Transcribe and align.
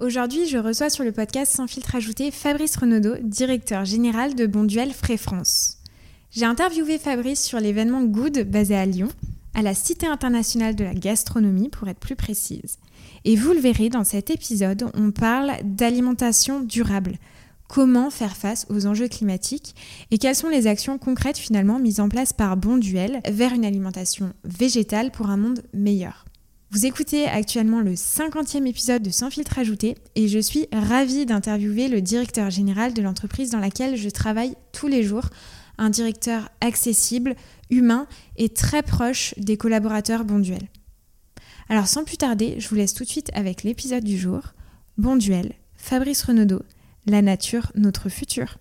Aujourd'hui, 0.00 0.48
je 0.48 0.58
reçois 0.58 0.90
sur 0.90 1.04
le 1.04 1.12
podcast 1.12 1.54
Sans 1.54 1.68
filtre 1.68 1.94
ajouté 1.94 2.32
Fabrice 2.32 2.76
Renaudot, 2.76 3.14
directeur 3.22 3.84
général 3.84 4.34
de 4.34 4.44
Bonduel 4.46 4.92
Frais 4.92 5.16
France. 5.16 5.78
J'ai 6.32 6.46
interviewé 6.46 6.98
Fabrice 6.98 7.44
sur 7.44 7.60
l'événement 7.60 8.02
Good 8.02 8.50
basé 8.50 8.74
à 8.74 8.86
Lyon, 8.86 9.08
à 9.54 9.62
la 9.62 9.72
Cité 9.72 10.08
internationale 10.08 10.74
de 10.74 10.82
la 10.82 10.94
gastronomie 10.94 11.68
pour 11.68 11.86
être 11.86 12.00
plus 12.00 12.16
précise. 12.16 12.78
Et 13.24 13.36
vous 13.36 13.52
le 13.52 13.60
verrez 13.60 13.88
dans 13.88 14.02
cet 14.02 14.30
épisode, 14.30 14.90
on 14.94 15.12
parle 15.12 15.52
d'alimentation 15.62 16.58
durable. 16.58 17.12
Comment 17.68 18.10
faire 18.10 18.36
face 18.36 18.66
aux 18.70 18.86
enjeux 18.86 19.08
climatiques 19.08 19.76
et 20.10 20.18
quelles 20.18 20.34
sont 20.34 20.48
les 20.48 20.66
actions 20.66 20.98
concrètes 20.98 21.38
finalement 21.38 21.78
mises 21.78 22.00
en 22.00 22.08
place 22.08 22.32
par 22.32 22.56
Bonduel 22.56 23.20
vers 23.30 23.52
une 23.52 23.64
alimentation 23.64 24.32
végétale 24.42 25.12
pour 25.12 25.30
un 25.30 25.36
monde 25.36 25.62
meilleur. 25.72 26.24
Vous 26.74 26.86
écoutez 26.86 27.26
actuellement 27.26 27.82
le 27.82 27.92
50e 27.92 28.66
épisode 28.66 29.00
de 29.00 29.10
Sans 29.10 29.30
filtre 29.30 29.60
ajouté 29.60 29.96
et 30.16 30.26
je 30.26 30.40
suis 30.40 30.66
ravie 30.72 31.24
d'interviewer 31.24 31.86
le 31.86 32.00
directeur 32.00 32.50
général 32.50 32.94
de 32.94 33.00
l'entreprise 33.00 33.50
dans 33.50 33.60
laquelle 33.60 33.94
je 33.94 34.08
travaille 34.08 34.56
tous 34.72 34.88
les 34.88 35.04
jours, 35.04 35.28
un 35.78 35.88
directeur 35.88 36.48
accessible, 36.60 37.36
humain 37.70 38.08
et 38.36 38.48
très 38.48 38.82
proche 38.82 39.34
des 39.36 39.56
collaborateurs 39.56 40.24
Bonduel. 40.24 40.66
Alors 41.68 41.86
sans 41.86 42.02
plus 42.02 42.16
tarder, 42.16 42.56
je 42.58 42.68
vous 42.68 42.74
laisse 42.74 42.92
tout 42.92 43.04
de 43.04 43.08
suite 43.08 43.30
avec 43.34 43.62
l'épisode 43.62 44.02
du 44.02 44.18
jour. 44.18 44.42
Bonduel, 44.98 45.52
Fabrice 45.76 46.24
Renaudot, 46.24 46.64
la 47.06 47.22
nature, 47.22 47.70
notre 47.76 48.08
futur. 48.08 48.58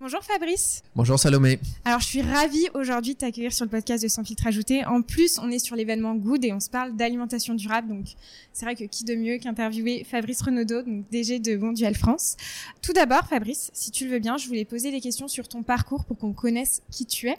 Bonjour 0.00 0.22
Fabrice. 0.22 0.82
Bonjour 0.94 1.18
Salomé. 1.18 1.58
Alors 1.84 1.98
je 1.98 2.06
suis 2.06 2.22
ravie 2.22 2.68
aujourd'hui 2.74 3.14
de 3.14 3.18
t'accueillir 3.18 3.52
sur 3.52 3.64
le 3.64 3.70
podcast 3.70 4.00
de 4.00 4.06
Sans 4.08 4.22
filtre 4.22 4.46
ajouté. 4.46 4.84
En 4.84 5.02
plus, 5.02 5.40
on 5.40 5.50
est 5.50 5.58
sur 5.58 5.74
l'événement 5.74 6.14
Good 6.14 6.44
et 6.44 6.52
on 6.52 6.60
se 6.60 6.70
parle 6.70 6.94
d'alimentation 6.94 7.54
durable. 7.54 7.88
Donc 7.88 8.06
c'est 8.52 8.64
vrai 8.64 8.76
que 8.76 8.84
qui 8.84 9.02
de 9.02 9.16
mieux 9.16 9.38
qu'interviewer 9.38 10.06
Fabrice 10.08 10.40
Renaudot, 10.42 10.82
donc 10.82 11.10
DG 11.10 11.40
de 11.40 11.56
Bonduel 11.56 11.96
France. 11.96 12.36
Tout 12.80 12.92
d'abord 12.92 13.26
Fabrice, 13.26 13.72
si 13.74 13.90
tu 13.90 14.04
le 14.04 14.12
veux 14.12 14.18
bien, 14.20 14.36
je 14.36 14.46
voulais 14.46 14.64
poser 14.64 14.92
des 14.92 15.00
questions 15.00 15.26
sur 15.26 15.48
ton 15.48 15.64
parcours 15.64 16.04
pour 16.04 16.16
qu'on 16.16 16.32
connaisse 16.32 16.80
qui 16.92 17.04
tu 17.04 17.28
es. 17.28 17.36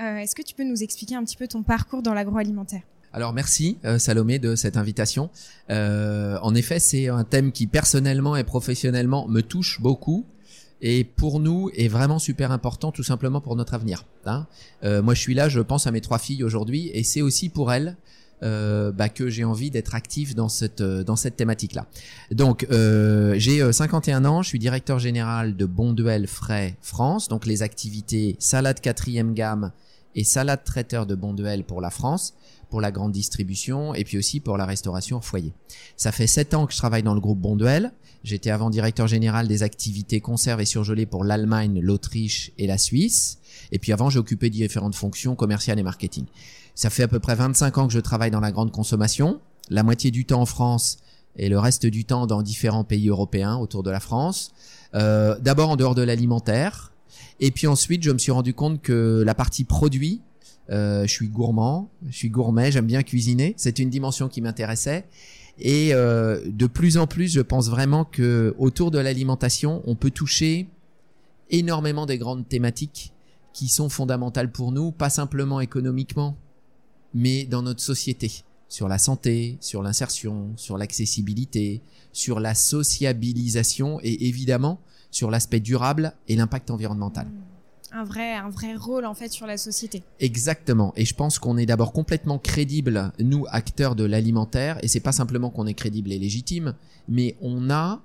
Euh, 0.00 0.18
Est-ce 0.18 0.34
que 0.34 0.42
tu 0.42 0.54
peux 0.54 0.64
nous 0.64 0.82
expliquer 0.82 1.14
un 1.14 1.24
petit 1.24 1.38
peu 1.38 1.48
ton 1.48 1.62
parcours 1.62 2.02
dans 2.02 2.12
l'agroalimentaire? 2.12 2.82
Alors 3.14 3.32
merci 3.32 3.78
euh, 3.86 3.98
Salomé 3.98 4.38
de 4.38 4.56
cette 4.56 4.76
invitation. 4.76 5.30
Euh, 5.70 6.36
en 6.42 6.54
effet, 6.54 6.80
c'est 6.80 7.08
un 7.08 7.24
thème 7.24 7.50
qui 7.50 7.66
personnellement 7.66 8.36
et 8.36 8.44
professionnellement 8.44 9.26
me 9.26 9.40
touche 9.40 9.80
beaucoup 9.80 10.26
et 10.84 11.02
pour 11.02 11.40
nous 11.40 11.70
est 11.74 11.88
vraiment 11.88 12.18
super 12.18 12.52
important 12.52 12.92
tout 12.92 13.02
simplement 13.02 13.40
pour 13.40 13.56
notre 13.56 13.72
avenir. 13.72 14.04
Hein. 14.26 14.46
Euh, 14.84 15.02
moi 15.02 15.14
je 15.14 15.20
suis 15.20 15.32
là, 15.32 15.48
je 15.48 15.60
pense 15.60 15.86
à 15.86 15.90
mes 15.90 16.02
trois 16.02 16.18
filles 16.18 16.44
aujourd'hui 16.44 16.90
et 16.92 17.02
c'est 17.02 17.22
aussi 17.22 17.48
pour 17.48 17.72
elles 17.72 17.96
euh, 18.42 18.92
bah, 18.92 19.08
que 19.08 19.30
j'ai 19.30 19.44
envie 19.44 19.70
d'être 19.70 19.94
actif 19.94 20.34
dans 20.34 20.50
cette 20.50 20.82
dans 20.82 21.16
cette 21.16 21.36
thématique 21.36 21.74
là. 21.74 21.86
Donc 22.30 22.66
euh, 22.70 23.34
j'ai 23.38 23.72
51 23.72 24.26
ans, 24.26 24.42
je 24.42 24.48
suis 24.48 24.58
directeur 24.58 24.98
général 24.98 25.56
de 25.56 25.64
Bonduel 25.64 26.26
Frais 26.26 26.76
France, 26.82 27.28
donc 27.28 27.46
les 27.46 27.62
activités 27.62 28.36
salade 28.38 28.80
quatrième 28.80 29.32
gamme 29.32 29.72
et 30.14 30.22
salade 30.22 30.64
traiteur 30.64 31.06
de 31.06 31.14
Bonduel 31.14 31.64
pour 31.64 31.80
la 31.80 31.90
France 31.90 32.34
pour 32.68 32.80
la 32.80 32.90
grande 32.90 33.12
distribution 33.12 33.94
et 33.94 34.04
puis 34.04 34.18
aussi 34.18 34.40
pour 34.40 34.58
la 34.58 34.66
restauration 34.66 35.18
au 35.18 35.20
foyer. 35.20 35.52
Ça 35.96 36.12
fait 36.12 36.26
sept 36.26 36.54
ans 36.54 36.66
que 36.66 36.72
je 36.72 36.78
travaille 36.78 37.04
dans 37.04 37.14
le 37.14 37.20
groupe 37.20 37.38
Bonduel. 37.38 37.92
J'étais 38.24 38.50
avant 38.50 38.70
directeur 38.70 39.06
général 39.06 39.46
des 39.46 39.62
activités 39.62 40.20
conserves 40.20 40.62
et 40.62 40.64
surgelées 40.64 41.04
pour 41.04 41.24
l'Allemagne, 41.24 41.78
l'Autriche 41.80 42.52
et 42.56 42.66
la 42.66 42.78
Suisse. 42.78 43.38
Et 43.70 43.78
puis 43.78 43.92
avant, 43.92 44.08
j'ai 44.08 44.18
occupé 44.18 44.48
différentes 44.48 44.94
fonctions 44.94 45.36
commerciales 45.36 45.78
et 45.78 45.82
marketing. 45.82 46.24
Ça 46.74 46.88
fait 46.88 47.02
à 47.02 47.08
peu 47.08 47.20
près 47.20 47.34
25 47.34 47.78
ans 47.78 47.86
que 47.86 47.92
je 47.92 48.00
travaille 48.00 48.30
dans 48.30 48.40
la 48.40 48.50
grande 48.50 48.72
consommation, 48.72 49.40
la 49.68 49.82
moitié 49.82 50.10
du 50.10 50.24
temps 50.24 50.40
en 50.40 50.46
France 50.46 50.96
et 51.36 51.50
le 51.50 51.58
reste 51.58 51.84
du 51.84 52.06
temps 52.06 52.26
dans 52.26 52.40
différents 52.40 52.84
pays 52.84 53.08
européens 53.08 53.56
autour 53.56 53.82
de 53.82 53.90
la 53.90 54.00
France. 54.00 54.52
Euh, 54.94 55.38
D'abord 55.40 55.68
en 55.70 55.76
dehors 55.76 55.94
de 55.94 56.02
l'alimentaire. 56.02 56.92
Et 57.40 57.50
puis 57.50 57.66
ensuite, 57.66 58.02
je 58.02 58.10
me 58.10 58.18
suis 58.18 58.32
rendu 58.32 58.54
compte 58.54 58.80
que 58.80 59.22
la 59.24 59.34
partie 59.34 59.64
produit 59.64 60.22
euh, 60.70 61.02
je 61.06 61.12
suis 61.12 61.28
gourmand, 61.28 61.90
je 62.08 62.16
suis 62.16 62.30
gourmet, 62.30 62.72
j'aime 62.72 62.86
bien 62.86 63.02
cuisiner. 63.02 63.54
C'est 63.56 63.78
une 63.78 63.90
dimension 63.90 64.28
qui 64.28 64.40
m'intéressait. 64.40 65.04
Et 65.58 65.94
euh, 65.94 66.40
de 66.46 66.66
plus 66.66 66.98
en 66.98 67.06
plus, 67.06 67.28
je 67.28 67.40
pense 67.40 67.68
vraiment 67.68 68.04
que 68.04 68.54
autour 68.58 68.90
de 68.90 68.98
l'alimentation, 68.98 69.82
on 69.86 69.94
peut 69.94 70.10
toucher 70.10 70.68
énormément 71.50 72.06
des 72.06 72.18
grandes 72.18 72.48
thématiques 72.48 73.12
qui 73.52 73.68
sont 73.68 73.88
fondamentales 73.88 74.50
pour 74.50 74.72
nous, 74.72 74.90
pas 74.90 75.10
simplement 75.10 75.60
économiquement, 75.60 76.36
mais 77.14 77.44
dans 77.44 77.62
notre 77.62 77.80
société, 77.80 78.42
sur 78.68 78.88
la 78.88 78.98
santé, 78.98 79.56
sur 79.60 79.82
l'insertion, 79.82 80.50
sur 80.56 80.76
l'accessibilité, 80.76 81.80
sur 82.12 82.40
la 82.40 82.54
sociabilisation 82.54 84.00
et 84.02 84.26
évidemment 84.26 84.80
sur 85.12 85.30
l'aspect 85.30 85.60
durable 85.60 86.12
et 86.26 86.34
l'impact 86.34 86.72
environnemental 86.72 87.28
un 87.94 88.04
vrai, 88.04 88.34
un 88.34 88.50
vrai 88.50 88.74
rôle 88.74 89.06
en 89.06 89.14
fait 89.14 89.30
sur 89.30 89.46
la 89.46 89.56
société. 89.56 90.02
Exactement. 90.18 90.92
Et 90.96 91.04
je 91.04 91.14
pense 91.14 91.38
qu'on 91.38 91.56
est 91.56 91.66
d'abord 91.66 91.92
complètement 91.92 92.38
crédible, 92.38 93.12
nous 93.20 93.46
acteurs 93.50 93.94
de 93.94 94.04
l'alimentaire, 94.04 94.78
et 94.82 94.88
c'est 94.88 95.00
pas 95.00 95.12
simplement 95.12 95.50
qu'on 95.50 95.66
est 95.66 95.74
crédible 95.74 96.12
et 96.12 96.18
légitime, 96.18 96.74
mais 97.08 97.36
on 97.40 97.70
a 97.70 98.02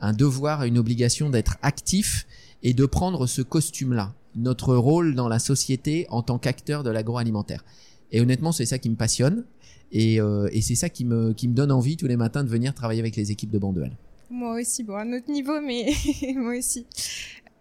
un 0.00 0.12
devoir 0.12 0.64
et 0.64 0.68
une 0.68 0.78
obligation 0.78 1.30
d'être 1.30 1.56
actif 1.62 2.26
et 2.62 2.74
de 2.74 2.84
prendre 2.84 3.26
ce 3.26 3.42
costume-là, 3.42 4.12
notre 4.34 4.74
rôle 4.74 5.14
dans 5.14 5.28
la 5.28 5.38
société 5.38 6.06
en 6.10 6.22
tant 6.22 6.38
qu'acteur 6.38 6.82
de 6.82 6.90
l'agroalimentaire. 6.90 7.64
Et 8.10 8.20
honnêtement, 8.20 8.52
c'est 8.52 8.66
ça 8.66 8.78
qui 8.78 8.90
me 8.90 8.96
passionne, 8.96 9.44
et, 9.92 10.20
euh, 10.20 10.48
et 10.52 10.62
c'est 10.62 10.74
ça 10.74 10.88
qui 10.88 11.04
me, 11.04 11.32
qui 11.32 11.46
me 11.46 11.54
donne 11.54 11.70
envie 11.70 11.96
tous 11.96 12.08
les 12.08 12.16
matins 12.16 12.42
de 12.42 12.48
venir 12.48 12.74
travailler 12.74 13.00
avec 13.00 13.14
les 13.14 13.30
équipes 13.30 13.50
de 13.50 13.58
Bonduel. 13.58 13.92
Moi 14.30 14.60
aussi, 14.60 14.82
bon, 14.82 14.94
à 14.94 15.04
notre 15.06 15.30
niveau, 15.30 15.60
mais 15.60 15.90
moi 16.36 16.58
aussi 16.58 16.84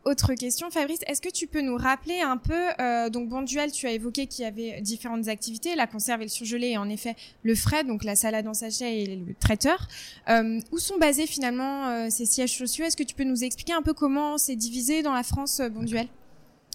autre 0.07 0.34
question, 0.34 0.69
Fabrice, 0.72 1.00
est-ce 1.07 1.22
que 1.22 1.29
tu 1.29 1.47
peux 1.47 1.62
nous 1.62 1.75
rappeler 1.75 2.22
un 2.22 2.38
peu, 2.38 2.53
euh, 2.79 3.09
donc 3.09 3.29
Bonduel, 3.29 3.72
tu 3.72 3.88
as 3.88 3.91
évoqué 3.91 4.28
qu'il 4.28 4.45
y 4.45 4.47
avait 4.47 4.81
différentes 4.81 5.28
activités, 5.28 5.75
la 5.75 5.85
conserve 5.85 6.22
et 6.22 6.25
le 6.25 6.29
surgelé, 6.29 6.69
et 6.69 6.78
en 6.78 6.90
effet 6.90 7.16
le 7.44 7.56
frais, 7.56 7.84
donc 7.84 8.03
la 8.03 8.16
salade 8.16 8.47
en 8.47 8.53
sachet 8.53 9.03
et 9.03 9.16
le 9.18 9.34
traiteur. 9.40 9.88
Euh, 10.29 10.59
où 10.72 10.78
sont 10.78 10.97
basés 10.97 11.28
finalement 11.28 11.90
euh, 11.90 12.07
ces 12.09 12.25
sièges 12.25 12.57
sociaux? 12.57 12.85
Est-ce 12.85 12.97
que 12.97 13.03
tu 13.03 13.16
peux 13.16 13.25
nous 13.25 13.44
expliquer 13.44 13.73
un 13.73 13.81
peu 13.81 13.94
comment 13.94 14.38
c'est 14.38 14.56
divisé 14.56 15.03
dans 15.03 15.13
la 15.13 15.23
France 15.23 15.59
euh, 15.59 15.69
Bonduel 15.69 16.07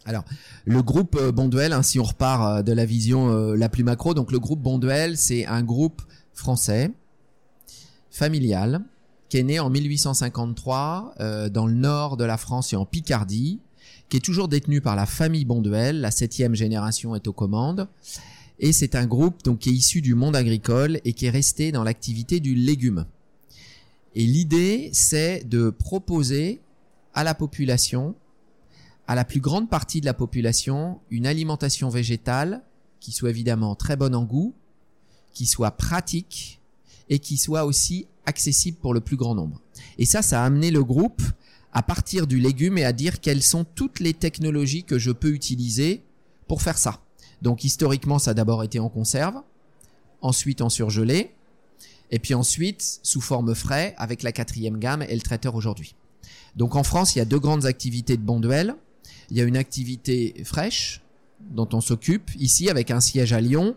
alors, 0.05 0.25
le 0.65 0.83
groupe 0.83 1.17
Bonduel, 1.29 1.73
hein, 1.73 1.85
si 1.85 2.01
on 2.01 2.03
repart 2.03 2.65
de 2.65 2.73
la 2.73 2.85
vision 2.85 3.53
la 3.55 3.69
plus 3.69 3.85
macro, 3.85 4.15
donc 4.15 4.33
le 4.33 4.41
groupe 4.41 4.59
Bonduel, 4.59 5.17
c'est 5.17 5.47
un 5.47 5.63
groupe 5.63 6.03
français, 6.35 6.91
familial, 8.11 8.83
qui 9.33 9.39
est 9.39 9.45
né 9.45 9.61
en 9.61 9.71
1853 9.71 11.15
euh, 11.21 11.49
dans 11.49 11.67
le 11.67 11.73
nord 11.73 12.19
de 12.19 12.25
la 12.25 12.37
France 12.37 12.75
et 12.75 12.77
en 12.77 12.85
Picardie, 12.85 13.61
qui 14.11 14.19
est 14.19 14.21
toujours 14.21 14.47
détenu 14.47 14.83
par 14.83 14.95
la 14.95 15.07
famille 15.07 15.47
Bonduel, 15.47 16.03
la 16.03 16.11
septième 16.11 16.55
génération 16.55 17.17
est 17.17 17.27
aux 17.27 17.33
commandes, 17.33 17.89
et 18.59 18.75
c'est 18.75 18.95
un 18.95 19.07
groupe 19.07 19.43
donc 19.43 19.61
qui 19.61 19.71
est 19.71 19.73
issu 19.73 20.03
du 20.03 20.15
monde 20.15 20.37
agricole 20.37 21.01
et 21.07 21.15
qui 21.15 21.25
est 21.25 21.31
resté 21.31 21.73
dans 21.73 21.83
l'activité 21.83 22.41
du 22.41 22.55
légume. 22.55 23.07
Et 24.15 24.27
l'idée, 24.27 24.91
c'est 24.93 25.49
de 25.49 25.71
proposer 25.71 26.61
à 27.15 27.25
la 27.25 27.35
population, 27.35 28.15
à 29.07 29.15
la 29.15 29.25
plus 29.25 29.41
grande 29.41 29.71
partie 29.71 30.03
de 30.03 30.07
la 30.07 30.13
population, 30.13 31.01
une 31.09 31.27
alimentation 31.27 31.89
végétale 31.89 32.61
qui 33.01 33.13
soit 33.13 33.31
évidemment 33.31 33.77
très 33.77 33.97
bonne 33.97 34.15
en 34.15 34.25
goût, 34.25 34.53
qui 35.33 35.47
soit 35.47 35.71
pratique 35.71 36.61
et 37.13 37.19
qui 37.19 37.37
soit 37.37 37.67
aussi 37.67 38.07
accessible 38.25 38.79
pour 38.79 38.95
le 38.95 39.01
plus 39.01 39.17
grand 39.17 39.35
nombre. 39.35 39.61
Et 39.99 40.07
ça, 40.07 40.23
ça 40.23 40.43
a 40.43 40.47
amené 40.47 40.71
le 40.71 40.83
groupe 40.83 41.21
à 41.75 41.83
partir 41.83 42.27
du 42.27 42.41
légume 42.41 42.79
et 42.79 42.87
à 42.87 42.95
dire 42.95 43.21
quelles 43.21 43.43
sont 43.43 43.65
toutes 43.65 44.01
les 44.01 44.15
technologies 44.15 44.83
que 44.83 44.99
je 44.99 45.11
peux 45.11 45.35
utiliser 45.35 46.03
pour 46.49 46.63
faire 46.63 46.79
ça. 46.79 47.03
Donc 47.43 47.65
historiquement, 47.65 48.19
ça 48.19 48.31
a 48.31 48.35
d'abord 48.35 48.65
été 48.65 48.79
en 48.79 48.89
conserve, 48.89 49.43
ensuite 50.23 50.63
en 50.63 50.71
surgelé, 50.71 51.35
Et 52.11 52.19
puis 52.19 52.33
ensuite, 52.33 53.01
sous 53.03 53.21
forme 53.21 53.55
frais, 53.55 53.95
avec 53.99 54.23
la 54.23 54.33
quatrième 54.33 54.79
gamme 54.79 55.03
et 55.03 55.15
le 55.15 55.21
traiteur 55.21 55.55
aujourd'hui. 55.55 55.95
Donc 56.57 56.77
en 56.77 56.83
France, 56.83 57.15
il 57.15 57.19
y 57.19 57.23
a 57.23 57.27
deux 57.27 57.39
grandes 57.39 57.67
activités 57.67 58.17
de 58.17 58.23
Bonduel. 58.23 58.75
Il 59.31 59.37
y 59.37 59.41
a 59.43 59.45
une 59.45 59.57
activité 59.59 60.35
fraîche, 60.45 61.03
dont 61.41 61.69
on 61.75 61.83
s'occupe 61.83 62.31
ici 62.39 62.71
avec 62.71 62.91
un 62.91 63.01
siège 63.01 63.35
à 63.35 63.41
Lyon, 63.41 63.77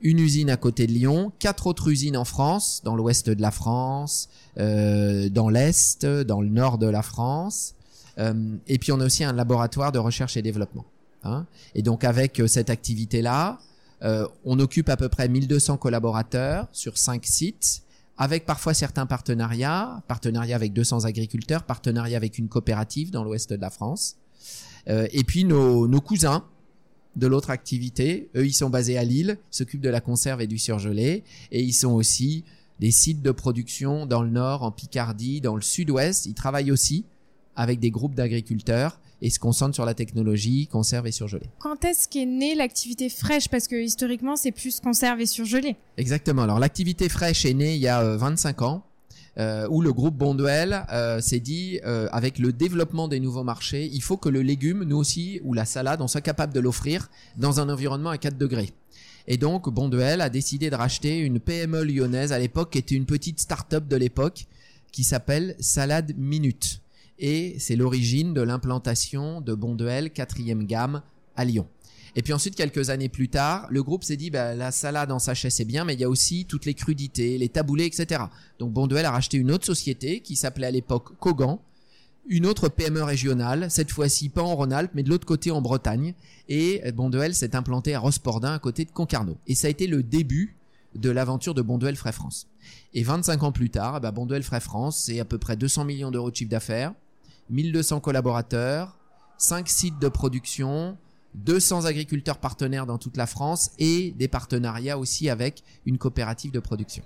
une 0.00 0.18
usine 0.18 0.50
à 0.50 0.56
côté 0.56 0.86
de 0.86 0.92
Lyon, 0.92 1.32
quatre 1.38 1.66
autres 1.66 1.88
usines 1.88 2.16
en 2.16 2.24
France, 2.24 2.80
dans 2.84 2.96
l'ouest 2.96 3.28
de 3.28 3.40
la 3.40 3.50
France, 3.50 4.28
euh, 4.58 5.28
dans 5.28 5.48
l'est, 5.48 6.04
dans 6.06 6.40
le 6.40 6.48
nord 6.48 6.78
de 6.78 6.86
la 6.86 7.02
France. 7.02 7.74
Euh, 8.18 8.56
et 8.66 8.78
puis 8.78 8.92
on 8.92 9.00
a 9.00 9.04
aussi 9.04 9.24
un 9.24 9.32
laboratoire 9.32 9.92
de 9.92 9.98
recherche 9.98 10.36
et 10.36 10.42
développement. 10.42 10.84
Hein. 11.24 11.46
Et 11.74 11.82
donc 11.82 12.04
avec 12.04 12.40
euh, 12.40 12.46
cette 12.46 12.70
activité-là, 12.70 13.58
euh, 14.02 14.26
on 14.44 14.58
occupe 14.58 14.88
à 14.88 14.96
peu 14.96 15.08
près 15.08 15.28
1200 15.28 15.76
collaborateurs 15.76 16.68
sur 16.72 16.96
cinq 16.96 17.26
sites, 17.26 17.82
avec 18.16 18.46
parfois 18.46 18.74
certains 18.74 19.06
partenariats, 19.06 20.02
partenariats 20.08 20.56
avec 20.56 20.72
200 20.72 21.04
agriculteurs, 21.04 21.64
partenariats 21.64 22.16
avec 22.16 22.38
une 22.38 22.48
coopérative 22.48 23.10
dans 23.10 23.24
l'ouest 23.24 23.52
de 23.52 23.60
la 23.60 23.70
France. 23.70 24.16
Euh, 24.88 25.06
et 25.12 25.24
puis 25.24 25.44
nos, 25.44 25.86
nos 25.86 26.00
cousins 26.00 26.44
de 27.16 27.26
l'autre 27.26 27.50
activité, 27.50 28.28
eux 28.36 28.46
ils 28.46 28.52
sont 28.52 28.70
basés 28.70 28.98
à 28.98 29.04
Lille, 29.04 29.38
s'occupent 29.50 29.80
de 29.80 29.88
la 29.88 30.00
conserve 30.00 30.40
et 30.40 30.46
du 30.46 30.58
surgelé, 30.58 31.24
et 31.50 31.62
ils 31.62 31.72
sont 31.72 31.92
aussi 31.92 32.44
des 32.78 32.90
sites 32.90 33.22
de 33.22 33.30
production 33.30 34.06
dans 34.06 34.22
le 34.22 34.30
nord, 34.30 34.62
en 34.62 34.70
Picardie, 34.70 35.40
dans 35.40 35.54
le 35.54 35.62
sud-ouest. 35.62 36.26
Ils 36.26 36.34
travaillent 36.34 36.72
aussi 36.72 37.04
avec 37.54 37.78
des 37.78 37.90
groupes 37.90 38.14
d'agriculteurs 38.14 39.00
et 39.22 39.28
se 39.28 39.38
concentre 39.38 39.74
sur 39.74 39.84
la 39.84 39.92
technologie 39.92 40.66
conserve 40.66 41.06
et 41.06 41.12
surgelée. 41.12 41.50
Quand 41.58 41.84
est-ce 41.84 42.08
qu'est 42.08 42.24
née 42.24 42.54
l'activité 42.54 43.10
fraîche? 43.10 43.48
Parce 43.48 43.68
que 43.68 43.76
historiquement, 43.76 44.36
c'est 44.36 44.52
plus 44.52 44.80
conserve 44.80 45.20
et 45.20 45.26
surgelée. 45.26 45.76
Exactement. 45.98 46.42
Alors 46.42 46.58
l'activité 46.58 47.10
fraîche 47.10 47.44
est 47.44 47.52
née 47.52 47.74
il 47.74 47.82
y 47.82 47.88
a 47.88 48.16
25 48.16 48.62
euh, 48.62 48.64
ans. 48.64 48.82
Euh, 49.40 49.66
où 49.70 49.80
le 49.80 49.92
groupe 49.92 50.16
Bonduel 50.16 50.84
euh, 50.92 51.20
s'est 51.20 51.40
dit, 51.40 51.80
euh, 51.84 52.08
avec 52.12 52.38
le 52.38 52.52
développement 52.52 53.08
des 53.08 53.18
nouveaux 53.20 53.42
marchés, 53.42 53.88
il 53.92 54.02
faut 54.02 54.16
que 54.18 54.28
le 54.28 54.42
légume, 54.42 54.84
nous 54.84 54.98
aussi, 54.98 55.40
ou 55.44 55.54
la 55.54 55.64
salade, 55.64 56.02
on 56.02 56.08
soit 56.08 56.20
capable 56.20 56.52
de 56.52 56.60
l'offrir 56.60 57.08
dans 57.38 57.58
un 57.58 57.68
environnement 57.68 58.10
à 58.10 58.18
4 58.18 58.36
degrés. 58.36 58.70
Et 59.26 59.38
donc 59.38 59.68
Bonduel 59.70 60.20
a 60.20 60.28
décidé 60.28 60.68
de 60.68 60.76
racheter 60.76 61.18
une 61.18 61.40
PME 61.40 61.84
lyonnaise 61.84 62.32
à 62.32 62.38
l'époque, 62.38 62.70
qui 62.70 62.78
était 62.78 62.94
une 62.94 63.06
petite 63.06 63.40
start-up 63.40 63.88
de 63.88 63.96
l'époque, 63.96 64.46
qui 64.92 65.04
s'appelle 65.04 65.56
Salade 65.58 66.12
Minute 66.18 66.82
et 67.20 67.56
c'est 67.58 67.76
l'origine 67.76 68.34
de 68.34 68.40
l'implantation 68.40 69.40
de 69.40 69.54
Bonduel 69.54 70.10
quatrième 70.10 70.64
gamme 70.64 71.02
à 71.36 71.44
Lyon. 71.44 71.68
Et 72.16 72.22
puis 72.22 72.32
ensuite, 72.32 72.54
quelques 72.54 72.90
années 72.90 73.08
plus 73.08 73.28
tard, 73.28 73.66
le 73.70 73.82
groupe 73.82 74.04
s'est 74.04 74.16
dit, 74.16 74.30
bah, 74.30 74.54
la 74.54 74.72
salade 74.72 75.12
en 75.12 75.18
sachet 75.18 75.50
c'est 75.50 75.64
bien, 75.64 75.84
mais 75.84 75.94
il 75.94 76.00
y 76.00 76.04
a 76.04 76.08
aussi 76.08 76.44
toutes 76.46 76.64
les 76.64 76.74
crudités, 76.74 77.38
les 77.38 77.48
taboulés, 77.48 77.86
etc. 77.86 78.24
Donc 78.58 78.72
Bonduel 78.72 79.04
a 79.04 79.10
racheté 79.10 79.36
une 79.36 79.50
autre 79.50 79.66
société 79.66 80.20
qui 80.20 80.36
s'appelait 80.36 80.66
à 80.66 80.70
l'époque 80.70 81.16
Kogan, 81.18 81.60
une 82.26 82.46
autre 82.46 82.68
PME 82.68 83.02
régionale, 83.02 83.70
cette 83.70 83.90
fois-ci 83.90 84.28
pas 84.28 84.42
en 84.42 84.54
Rhône-Alpes, 84.54 84.92
mais 84.94 85.02
de 85.02 85.08
l'autre 85.08 85.26
côté 85.26 85.50
en 85.50 85.60
Bretagne. 85.60 86.14
Et 86.48 86.82
Bonduel 86.92 87.34
s'est 87.34 87.56
implanté 87.56 87.94
à 87.94 87.98
Rospordin, 87.98 88.54
à 88.54 88.58
côté 88.58 88.84
de 88.84 88.90
Concarneau. 88.90 89.38
Et 89.46 89.54
ça 89.54 89.66
a 89.66 89.70
été 89.70 89.86
le 89.86 90.02
début 90.02 90.56
de 90.94 91.10
l'aventure 91.10 91.54
de 91.54 91.62
Bonduel 91.62 91.96
Frais 91.96 92.12
France. 92.12 92.48
Et 92.94 93.02
25 93.02 93.42
ans 93.42 93.52
plus 93.52 93.70
tard, 93.70 94.00
bah, 94.00 94.10
Bonduel 94.10 94.42
Frais 94.42 94.60
France, 94.60 95.02
c'est 95.04 95.20
à 95.20 95.24
peu 95.24 95.38
près 95.38 95.56
200 95.56 95.84
millions 95.84 96.10
d'euros 96.10 96.30
de 96.30 96.36
chiffre 96.36 96.50
d'affaires. 96.50 96.92
1200 97.50 98.00
collaborateurs, 98.00 98.96
5 99.38 99.68
sites 99.68 99.98
de 99.98 100.08
production, 100.08 100.96
200 101.34 101.84
agriculteurs 101.84 102.38
partenaires 102.38 102.86
dans 102.86 102.98
toute 102.98 103.16
la 103.16 103.26
France 103.26 103.70
et 103.78 104.12
des 104.12 104.28
partenariats 104.28 104.98
aussi 104.98 105.28
avec 105.28 105.62
une 105.86 105.98
coopérative 105.98 106.50
de 106.50 106.60
production. 106.60 107.02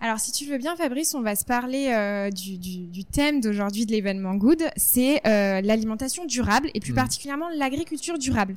Alors, 0.00 0.20
si 0.20 0.30
tu 0.30 0.44
veux 0.44 0.58
bien, 0.58 0.76
Fabrice, 0.76 1.14
on 1.14 1.22
va 1.22 1.34
se 1.34 1.44
parler 1.44 1.88
euh, 1.88 2.30
du, 2.30 3.04
thème 3.04 3.40
d'aujourd'hui 3.40 3.84
de 3.84 3.90
l'événement 3.90 4.34
Good, 4.34 4.62
c'est 4.76 5.26
euh, 5.26 5.60
l'alimentation 5.60 6.24
durable 6.24 6.70
et 6.74 6.80
plus 6.80 6.92
hmm. 6.92 6.96
particulièrement 6.96 7.48
l'agriculture 7.56 8.16
durable. 8.16 8.54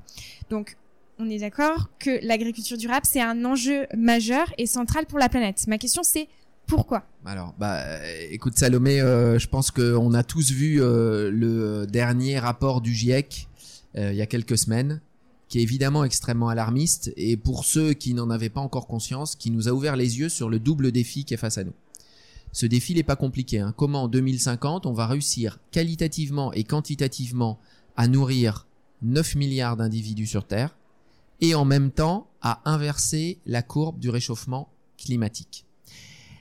Donc, 0.51 0.77
on 1.17 1.29
est 1.29 1.39
d'accord 1.39 1.89
que 1.99 2.19
l'agriculture 2.25 2.77
durable, 2.77 3.05
c'est 3.05 3.21
un 3.21 3.43
enjeu 3.43 3.87
majeur 3.97 4.53
et 4.57 4.67
central 4.67 5.07
pour 5.07 5.17
la 5.17 5.29
planète. 5.29 5.65
Ma 5.67 5.79
question, 5.79 6.03
c'est 6.03 6.27
pourquoi? 6.67 7.03
Alors, 7.25 7.53
bah, 7.59 7.83
écoute 8.29 8.57
Salomé, 8.57 9.01
euh, 9.01 9.37
je 9.37 9.47
pense 9.47 9.71
qu'on 9.71 10.13
a 10.13 10.23
tous 10.23 10.51
vu 10.51 10.81
euh, 10.81 11.29
le 11.29 11.85
dernier 11.85 12.39
rapport 12.39 12.81
du 12.81 12.93
GIEC 12.93 13.47
euh, 13.47 13.50
il 13.95 14.15
y 14.15 14.21
a 14.21 14.25
quelques 14.25 14.57
semaines, 14.57 15.01
qui 15.47 15.59
est 15.59 15.63
évidemment 15.63 16.03
extrêmement 16.03 16.49
alarmiste, 16.49 17.11
et 17.17 17.35
pour 17.35 17.65
ceux 17.65 17.93
qui 17.93 18.13
n'en 18.13 18.29
avaient 18.29 18.49
pas 18.49 18.61
encore 18.61 18.87
conscience, 18.87 19.35
qui 19.35 19.51
nous 19.51 19.67
a 19.67 19.71
ouvert 19.71 19.95
les 19.95 20.19
yeux 20.19 20.29
sur 20.29 20.49
le 20.49 20.59
double 20.59 20.91
défi 20.91 21.25
qui 21.25 21.33
est 21.33 21.37
face 21.37 21.57
à 21.57 21.63
nous. 21.63 21.73
Ce 22.53 22.65
défi 22.65 22.93
n'est 22.93 23.03
pas 23.03 23.15
compliqué. 23.15 23.59
Hein. 23.59 23.73
Comment 23.75 24.03
en 24.03 24.07
2050 24.07 24.85
on 24.85 24.93
va 24.93 25.07
réussir 25.07 25.59
qualitativement 25.71 26.51
et 26.53 26.63
quantitativement 26.63 27.59
à 27.95 28.07
nourrir 28.07 28.67
9 29.01 29.35
milliards 29.35 29.77
d'individus 29.77 30.27
sur 30.27 30.45
Terre 30.45 30.75
et 31.39 31.55
en 31.55 31.65
même 31.65 31.91
temps 31.91 32.27
à 32.41 32.61
inverser 32.69 33.39
la 33.45 33.61
courbe 33.61 33.99
du 33.99 34.09
réchauffement 34.09 34.69
climatique? 34.97 35.65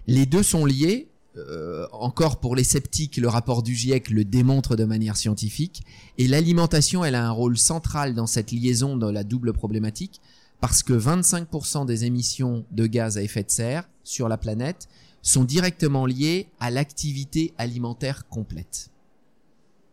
Les 0.06 0.26
deux 0.26 0.42
sont 0.42 0.64
liés. 0.64 1.08
Euh, 1.36 1.86
encore 1.92 2.40
pour 2.40 2.56
les 2.56 2.64
sceptiques, 2.64 3.16
le 3.16 3.28
rapport 3.28 3.62
du 3.62 3.74
GIEC 3.74 4.10
le 4.10 4.24
démontre 4.24 4.74
de 4.74 4.84
manière 4.84 5.16
scientifique. 5.16 5.82
Et 6.18 6.26
l'alimentation, 6.26 7.04
elle 7.04 7.14
a 7.14 7.24
un 7.24 7.30
rôle 7.30 7.56
central 7.56 8.14
dans 8.14 8.26
cette 8.26 8.50
liaison 8.50 8.96
dans 8.96 9.12
la 9.12 9.22
double 9.22 9.52
problématique, 9.52 10.20
parce 10.60 10.82
que 10.82 10.92
25% 10.92 11.86
des 11.86 12.04
émissions 12.04 12.64
de 12.72 12.86
gaz 12.86 13.16
à 13.16 13.22
effet 13.22 13.44
de 13.44 13.50
serre 13.50 13.88
sur 14.02 14.28
la 14.28 14.38
planète 14.38 14.88
sont 15.22 15.44
directement 15.44 16.04
liées 16.04 16.48
à 16.58 16.70
l'activité 16.70 17.54
alimentaire 17.58 18.26
complète. 18.26 18.90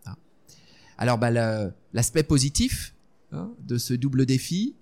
Ah. 0.05 0.15
Alors, 0.97 1.19
bah, 1.19 1.29
l'aspect 1.93 2.23
positif 2.23 2.95
hein, 3.31 3.51
de 3.65 3.77
ce 3.77 3.93
double 3.93 4.25
défi, 4.25 4.73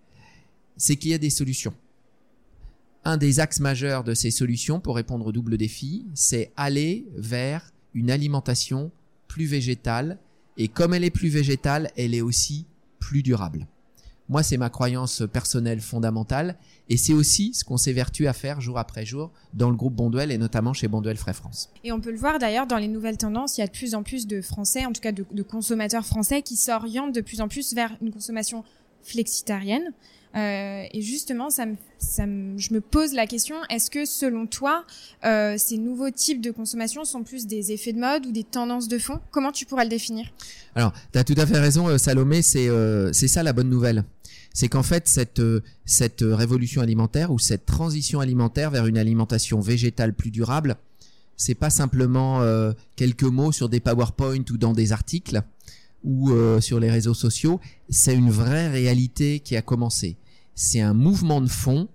c'est 0.77 0.95
qu'il 0.95 1.11
y 1.11 1.13
a 1.13 1.17
des 1.17 1.29
solutions. 1.29 1.73
Un 3.07 3.17
des 3.17 3.39
axes 3.39 3.59
majeurs 3.59 4.03
de 4.03 4.15
ces 4.15 4.31
solutions 4.31 4.79
pour 4.79 4.95
répondre 4.95 5.27
au 5.27 5.31
double 5.31 5.57
défi, 5.57 6.07
c'est 6.15 6.51
aller 6.57 7.05
vers 7.15 7.71
une 7.93 8.09
alimentation 8.09 8.91
plus 9.27 9.45
végétale. 9.45 10.17
Et 10.57 10.67
comme 10.69 10.91
elle 10.95 11.03
est 11.03 11.11
plus 11.11 11.29
végétale, 11.29 11.91
elle 11.97 12.15
est 12.15 12.21
aussi 12.21 12.65
plus 12.97 13.21
durable. 13.21 13.67
Moi, 14.27 14.41
c'est 14.41 14.57
ma 14.57 14.71
croyance 14.71 15.21
personnelle 15.31 15.81
fondamentale 15.81 16.57
et 16.89 16.97
c'est 16.97 17.13
aussi 17.13 17.53
ce 17.53 17.63
qu'on 17.63 17.77
s'évertue 17.77 18.25
à 18.25 18.33
faire 18.33 18.59
jour 18.59 18.79
après 18.79 19.05
jour 19.05 19.31
dans 19.53 19.69
le 19.69 19.75
groupe 19.75 19.93
Bonduel 19.93 20.31
et 20.31 20.39
notamment 20.39 20.73
chez 20.73 20.87
Bonduel 20.87 21.17
Frais 21.17 21.33
France. 21.33 21.69
Et 21.83 21.91
on 21.91 22.01
peut 22.01 22.09
le 22.09 22.17
voir 22.17 22.39
d'ailleurs 22.39 22.65
dans 22.65 22.79
les 22.79 22.87
nouvelles 22.87 23.17
tendances, 23.17 23.59
il 23.59 23.61
y 23.61 23.63
a 23.63 23.67
de 23.67 23.71
plus 23.71 23.93
en 23.93 24.01
plus 24.01 24.25
de 24.25 24.41
Français, 24.41 24.83
en 24.83 24.93
tout 24.93 25.01
cas 25.01 25.11
de, 25.11 25.23
de 25.31 25.43
consommateurs 25.43 26.07
français 26.07 26.41
qui 26.41 26.55
s'orientent 26.55 27.13
de 27.13 27.21
plus 27.21 27.39
en 27.39 27.47
plus 27.47 27.75
vers 27.75 27.95
une 28.01 28.11
consommation 28.11 28.63
flexitarienne. 29.03 29.93
Euh, 30.35 30.83
et 30.91 31.01
justement, 31.01 31.47
je 31.49 32.73
me 32.73 32.79
pose 32.79 33.13
la 33.13 33.25
question 33.25 33.55
est-ce 33.69 33.89
que 33.89 34.05
selon 34.05 34.47
toi, 34.47 34.85
euh, 35.23 35.55
ces 35.57 35.77
nouveaux 35.77 36.11
types 36.11 36.41
de 36.41 36.51
consommation 36.51 37.05
sont 37.05 37.23
plus 37.23 37.47
des 37.47 37.71
effets 37.71 37.93
de 37.93 37.99
mode 37.99 38.25
ou 38.25 38.31
des 38.31 38.43
tendances 38.43 38.87
de 38.87 38.97
fond? 38.97 39.19
Comment 39.31 39.51
tu 39.51 39.65
pourrais 39.65 39.85
le 39.85 39.89
définir? 39.89 40.27
Alors, 40.75 40.91
tu 41.13 41.19
as 41.19 41.23
tout 41.23 41.35
à 41.37 41.45
fait 41.45 41.59
raison, 41.59 41.87
euh, 41.87 41.97
Salomé. 41.97 42.41
C'est 42.41 43.27
ça 43.27 43.43
la 43.43 43.53
bonne 43.53 43.69
nouvelle. 43.69 44.03
C'est 44.53 44.67
qu'en 44.67 44.83
fait, 44.83 45.07
cette, 45.07 45.41
cette 45.85 46.21
révolution 46.21 46.81
alimentaire 46.81 47.31
ou 47.31 47.39
cette 47.39 47.65
transition 47.65 48.19
alimentaire 48.19 48.71
vers 48.71 48.87
une 48.87 48.97
alimentation 48.97 49.59
végétale 49.59 50.13
plus 50.13 50.31
durable, 50.31 50.77
c'est 51.35 51.55
pas 51.55 51.69
simplement 51.69 52.41
quelques 52.95 53.23
mots 53.23 53.51
sur 53.51 53.67
des 53.67 53.81
PowerPoint 53.81 54.45
ou 54.49 54.57
dans 54.57 54.71
des 54.71 54.93
articles 54.93 55.41
ou 56.05 56.31
sur 56.61 56.79
les 56.79 56.89
réseaux 56.89 57.13
sociaux. 57.13 57.59
C'est 57.89 58.15
une 58.15 58.31
vraie 58.31 58.69
réalité 58.69 59.41
qui 59.41 59.57
a 59.57 59.61
commencé 59.61 60.15
c'est 60.55 60.81
un 60.81 60.93
mouvement 60.93 61.41
de 61.41 61.47
fond 61.47 61.89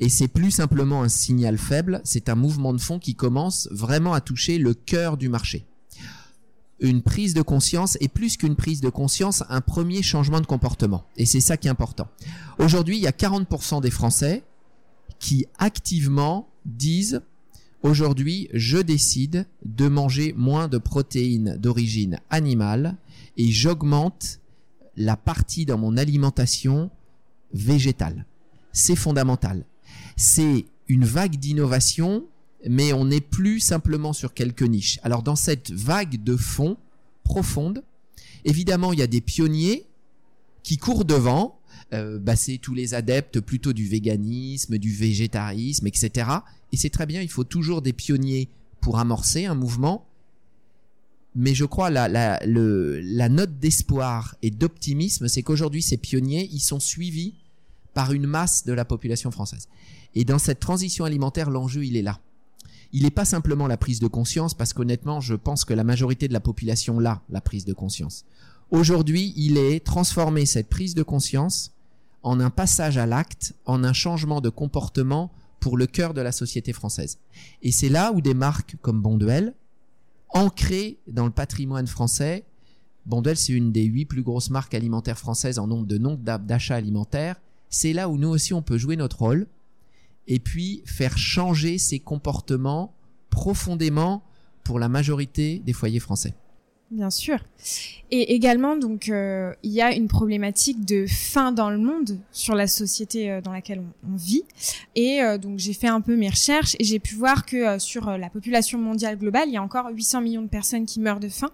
et 0.00 0.08
c'est 0.08 0.28
plus 0.28 0.50
simplement 0.50 1.02
un 1.02 1.08
signal 1.08 1.58
faible, 1.58 2.00
c'est 2.04 2.28
un 2.28 2.34
mouvement 2.34 2.72
de 2.72 2.80
fond 2.80 2.98
qui 2.98 3.14
commence 3.14 3.68
vraiment 3.70 4.14
à 4.14 4.20
toucher 4.20 4.58
le 4.58 4.74
cœur 4.74 5.16
du 5.16 5.28
marché. 5.28 5.66
Une 6.80 7.02
prise 7.02 7.34
de 7.34 7.42
conscience 7.42 7.98
et 8.00 8.08
plus 8.08 8.38
qu'une 8.38 8.56
prise 8.56 8.80
de 8.80 8.88
conscience, 8.88 9.44
un 9.50 9.60
premier 9.60 10.02
changement 10.02 10.40
de 10.40 10.46
comportement. 10.46 11.04
Et 11.18 11.26
c'est 11.26 11.40
ça 11.40 11.58
qui 11.58 11.68
est 11.68 11.70
important. 11.70 12.08
Aujourd'hui, 12.58 12.96
il 12.96 13.02
y 13.02 13.06
a 13.06 13.12
40% 13.12 13.82
des 13.82 13.90
Français 13.90 14.42
qui 15.18 15.46
activement 15.58 16.48
disent 16.64 17.20
aujourd'hui, 17.82 18.48
je 18.54 18.78
décide 18.78 19.46
de 19.66 19.88
manger 19.88 20.32
moins 20.34 20.66
de 20.68 20.78
protéines 20.78 21.58
d'origine 21.58 22.20
animale 22.30 22.96
et 23.36 23.50
j'augmente 23.50 24.40
la 24.96 25.16
partie 25.16 25.66
dans 25.66 25.76
mon 25.76 25.98
alimentation 25.98 26.90
végétal. 27.52 28.24
C'est 28.72 28.96
fondamental. 28.96 29.64
C'est 30.16 30.66
une 30.88 31.04
vague 31.04 31.36
d'innovation, 31.36 32.24
mais 32.68 32.92
on 32.92 33.06
n'est 33.06 33.20
plus 33.20 33.60
simplement 33.60 34.12
sur 34.12 34.34
quelques 34.34 34.62
niches. 34.62 34.98
Alors 35.02 35.22
dans 35.22 35.36
cette 35.36 35.70
vague 35.70 36.22
de 36.22 36.36
fond 36.36 36.76
profonde, 37.24 37.82
évidemment, 38.44 38.92
il 38.92 38.98
y 38.98 39.02
a 39.02 39.06
des 39.06 39.20
pionniers 39.20 39.86
qui 40.62 40.76
courent 40.76 41.04
devant 41.04 41.60
euh, 41.92 42.18
bah, 42.18 42.36
c'est 42.36 42.58
tous 42.58 42.74
les 42.74 42.94
adeptes 42.94 43.40
plutôt 43.40 43.72
du 43.72 43.86
véganisme, 43.86 44.78
du 44.78 44.92
végétarisme, 44.92 45.86
etc. 45.86 46.28
Et 46.72 46.76
c'est 46.76 46.90
très 46.90 47.06
bien, 47.06 47.20
il 47.20 47.30
faut 47.30 47.44
toujours 47.44 47.82
des 47.82 47.92
pionniers 47.92 48.48
pour 48.80 48.98
amorcer 48.98 49.46
un 49.46 49.54
mouvement. 49.54 50.06
Mais 51.36 51.54
je 51.54 51.64
crois 51.64 51.90
la, 51.90 52.08
la 52.08 53.28
note 53.28 53.58
d'espoir 53.58 54.34
et 54.42 54.50
d'optimisme, 54.50 55.28
c'est 55.28 55.42
qu'aujourd'hui 55.42 55.82
ces 55.82 55.96
pionniers, 55.96 56.48
ils 56.52 56.60
sont 56.60 56.80
suivis 56.80 57.34
par 58.00 58.12
une 58.12 58.26
masse 58.26 58.64
de 58.64 58.72
la 58.72 58.86
population 58.86 59.30
française. 59.30 59.68
Et 60.14 60.24
dans 60.24 60.38
cette 60.38 60.58
transition 60.58 61.04
alimentaire, 61.04 61.50
l'enjeu, 61.50 61.84
il 61.84 61.98
est 61.98 62.02
là. 62.02 62.18
Il 62.94 63.02
n'est 63.02 63.10
pas 63.10 63.26
simplement 63.26 63.66
la 63.66 63.76
prise 63.76 64.00
de 64.00 64.06
conscience, 64.06 64.54
parce 64.54 64.72
qu'honnêtement, 64.72 65.20
je 65.20 65.34
pense 65.34 65.66
que 65.66 65.74
la 65.74 65.84
majorité 65.84 66.26
de 66.26 66.32
la 66.32 66.40
population 66.40 66.98
l'a, 66.98 67.20
la 67.28 67.42
prise 67.42 67.66
de 67.66 67.74
conscience. 67.74 68.24
Aujourd'hui, 68.70 69.34
il 69.36 69.58
est 69.58 69.84
transformer 69.84 70.46
cette 70.46 70.70
prise 70.70 70.94
de 70.94 71.02
conscience 71.02 71.72
en 72.22 72.40
un 72.40 72.48
passage 72.48 72.96
à 72.96 73.04
l'acte, 73.04 73.52
en 73.66 73.84
un 73.84 73.92
changement 73.92 74.40
de 74.40 74.48
comportement 74.48 75.30
pour 75.60 75.76
le 75.76 75.86
cœur 75.86 76.14
de 76.14 76.22
la 76.22 76.32
société 76.32 76.72
française. 76.72 77.18
Et 77.60 77.72
c'est 77.72 77.90
là 77.90 78.12
où 78.14 78.22
des 78.22 78.32
marques 78.32 78.76
comme 78.80 79.02
Bonduel, 79.02 79.52
ancrées 80.30 80.96
dans 81.06 81.26
le 81.26 81.32
patrimoine 81.32 81.86
français, 81.86 82.46
Bonduel 83.04 83.36
c'est 83.36 83.52
une 83.52 83.72
des 83.72 83.84
huit 83.84 84.06
plus 84.06 84.22
grosses 84.22 84.48
marques 84.48 84.72
alimentaires 84.72 85.18
françaises 85.18 85.58
en 85.58 85.66
nombre 85.66 85.86
de 85.86 85.98
nombre 85.98 86.22
d'achats 86.38 86.76
alimentaires, 86.76 87.36
c'est 87.70 87.92
là 87.92 88.08
où 88.08 88.18
nous 88.18 88.28
aussi 88.28 88.52
on 88.52 88.62
peut 88.62 88.78
jouer 88.78 88.96
notre 88.96 89.20
rôle 89.20 89.46
et 90.26 90.38
puis 90.38 90.82
faire 90.84 91.16
changer 91.16 91.78
ces 91.78 91.98
comportements 91.98 92.94
profondément 93.30 94.22
pour 94.64 94.78
la 94.78 94.88
majorité 94.88 95.60
des 95.60 95.72
foyers 95.72 96.00
français. 96.00 96.34
Bien 96.90 97.10
sûr. 97.10 97.38
Et 98.10 98.34
également, 98.34 98.76
donc, 98.76 99.08
euh, 99.08 99.54
il 99.62 99.70
y 99.70 99.80
a 99.80 99.94
une 99.94 100.08
problématique 100.08 100.84
de 100.84 101.06
faim 101.06 101.52
dans 101.52 101.70
le 101.70 101.78
monde 101.78 102.18
sur 102.32 102.56
la 102.56 102.66
société 102.66 103.30
euh, 103.30 103.40
dans 103.40 103.52
laquelle 103.52 103.80
on, 103.80 104.16
vit. 104.16 104.42
Et 104.96 105.22
euh, 105.22 105.38
donc, 105.38 105.60
j'ai 105.60 105.72
fait 105.72 105.86
un 105.86 106.00
peu 106.00 106.16
mes 106.16 106.28
recherches 106.28 106.74
et 106.80 106.84
j'ai 106.84 106.98
pu 106.98 107.14
voir 107.14 107.46
que 107.46 107.78
sur 107.78 108.18
la 108.18 108.28
population 108.28 108.76
mondiale 108.80 109.16
globale, 109.16 109.44
il 109.46 109.54
y 109.54 109.56
a 109.56 109.62
encore 109.62 109.88
800 109.88 110.20
millions 110.20 110.42
de 110.42 110.48
personnes 110.48 110.84
qui 110.84 110.98
meurent 110.98 111.20
de 111.20 111.28
faim. 111.28 111.50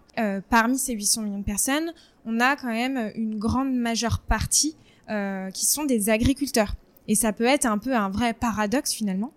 parmi 0.48 0.78
ces 0.78 0.94
800 0.94 1.22
millions 1.22 1.38
de 1.40 1.44
personnes, 1.44 1.92
on 2.24 2.40
a 2.40 2.56
quand 2.56 2.72
même 2.72 3.12
une 3.14 3.38
grande 3.38 3.74
majeure 3.74 4.20
partie 4.20 4.74
qui 5.52 5.66
sont 5.66 5.84
des 5.84 6.10
agriculteurs. 6.10 6.74
Et 7.08 7.14
ça 7.14 7.32
peut 7.32 7.44
être 7.44 7.66
un 7.66 7.78
peu 7.78 7.94
un 7.94 8.08
vrai 8.08 8.34
paradoxe 8.34 8.92
finalement. 8.92 9.32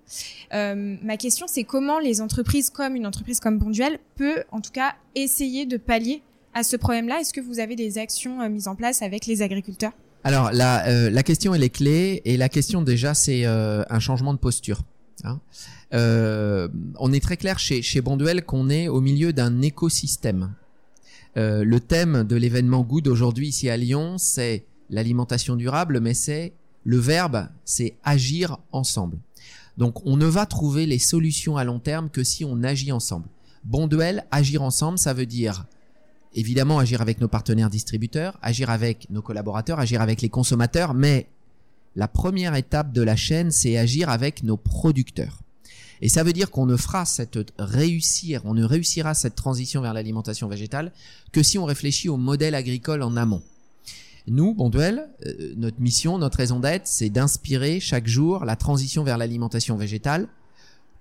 Euh, 0.53 0.95
ma 1.03 1.17
question, 1.17 1.45
c'est 1.47 1.63
comment 1.63 1.99
les 1.99 2.21
entreprises 2.21 2.69
comme 2.69 2.95
une 2.95 3.05
entreprise 3.05 3.39
comme 3.39 3.57
Bonduel 3.59 3.99
peut 4.15 4.43
en 4.51 4.61
tout 4.61 4.71
cas 4.71 4.95
essayer 5.15 5.65
de 5.65 5.77
pallier 5.77 6.21
à 6.53 6.63
ce 6.63 6.75
problème-là? 6.75 7.19
Est-ce 7.19 7.33
que 7.33 7.41
vous 7.41 7.59
avez 7.59 7.75
des 7.75 7.97
actions 7.97 8.41
euh, 8.41 8.49
mises 8.49 8.67
en 8.67 8.75
place 8.75 9.01
avec 9.01 9.27
les 9.27 9.41
agriculteurs? 9.41 9.93
Alors 10.23 10.51
la, 10.51 10.88
euh, 10.88 11.09
la 11.09 11.23
question 11.23 11.53
elle 11.53 11.63
est 11.63 11.69
clé 11.69 12.21
et 12.25 12.35
la 12.35 12.49
question 12.49 12.81
déjà 12.81 13.13
c'est 13.13 13.45
euh, 13.45 13.83
un 13.89 13.99
changement 13.99 14.33
de 14.33 14.39
posture. 14.39 14.81
Hein. 15.25 15.39
on 15.91 17.11
est 17.11 17.19
très 17.21 17.35
clair 17.35 17.59
chez, 17.59 17.81
chez 17.81 17.99
Bonduel 17.99 18.45
qu'on 18.45 18.69
est 18.69 18.88
au 18.88 19.01
milieu 19.01 19.33
d'un 19.33 19.61
écosystème. 19.61 20.53
le 21.35 21.77
thème 21.79 22.23
de 22.23 22.38
l'événement 22.38 22.83
Good 22.83 23.09
aujourd'hui 23.09 23.49
ici 23.49 23.69
à 23.69 23.75
Lyon, 23.75 24.17
c'est 24.17 24.63
l'alimentation 24.89 25.55
durable, 25.55 26.00
mais 26.00 26.13
c'est 26.13 26.53
le 26.84 26.98
verbe, 26.98 27.48
c'est 27.65 27.96
agir 28.03 28.58
ensemble. 28.72 29.17
Donc 29.77 30.05
on 30.05 30.17
ne 30.17 30.25
va 30.25 30.46
trouver 30.46 30.86
les 30.86 31.00
solutions 31.00 31.58
à 31.58 31.63
long 31.63 31.79
terme 31.79 32.10
que 32.10 32.24
si 32.24 32.43
on 32.43 32.63
agit 32.63 32.91
ensemble. 32.91 33.27
Bon 33.63 33.88
duel, 33.88 34.25
agir 34.31 34.62
ensemble, 34.62 34.98
ça 34.98 35.13
veut 35.13 35.25
dire 35.25 35.65
évidemment 36.34 36.79
agir 36.79 37.01
avec 37.01 37.19
nos 37.22 37.27
partenaires 37.27 37.69
distributeurs, 37.69 38.38
agir 38.41 38.69
avec 38.69 39.10
nos 39.10 39.22
collaborateurs, 39.22 39.79
agir 39.79 40.01
avec 40.01 40.22
les 40.22 40.29
consommateurs, 40.29 40.93
mais 40.93 41.27
la 41.96 42.08
première 42.08 42.55
étape 42.55 42.93
de 42.93 43.01
la 43.01 43.15
chaîne, 43.15 43.51
c'est 43.51 43.77
agir 43.77 44.10
avec 44.10 44.43
nos 44.43 44.58
producteurs. 44.58 45.39
Et 46.01 46.08
ça 46.08 46.24
veut 46.24 46.34
dire 46.34 46.50
qu'on 46.50 46.65
ne 46.65 46.77
fera 46.77 47.05
cette 47.05 47.38
réussir, 47.58 48.41
on 48.46 48.53
ne 48.53 48.63
réussira 48.63 49.13
cette 49.13 49.36
transition 49.36 49.81
vers 49.81 49.93
l'alimentation 49.93 50.48
végétale 50.48 50.93
que 51.31 51.43
si 51.43 51.58
on 51.58 51.65
réfléchit 51.65 52.10
au 52.10 52.17
modèle 52.17 52.55
agricole 52.55 53.01
en 53.01 53.17
amont. 53.17 53.43
Nous, 54.29 54.53
Bonduel, 54.53 55.09
euh, 55.25 55.53
notre 55.57 55.81
mission, 55.81 56.17
notre 56.17 56.38
raison 56.38 56.59
d'être, 56.59 56.88
c'est 56.88 57.09
d'inspirer 57.09 57.79
chaque 57.79 58.07
jour 58.07 58.45
la 58.45 58.55
transition 58.55 59.03
vers 59.03 59.17
l'alimentation 59.17 59.75
végétale 59.75 60.27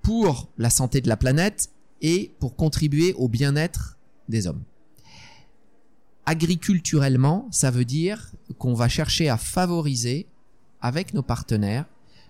pour 0.03 0.49
la 0.57 0.71
santé 0.71 1.01
de 1.01 1.09
la 1.09 1.17
planète 1.17 1.71
et 2.01 2.33
pour 2.39 2.57
contribuer 2.57 3.13
au 3.15 3.29
bien-être 3.29 3.99
des 4.29 4.47
hommes. 4.47 4.63
Agriculturellement, 6.25 7.49
ça 7.51 7.71
veut 7.71 7.85
dire 7.85 8.31
qu'on 8.59 8.75
va 8.75 8.89
chercher 8.89 9.29
à 9.29 9.37
favoriser 9.37 10.27
avec 10.81 11.15
nos 11.15 11.23
partenaires 11.23 11.87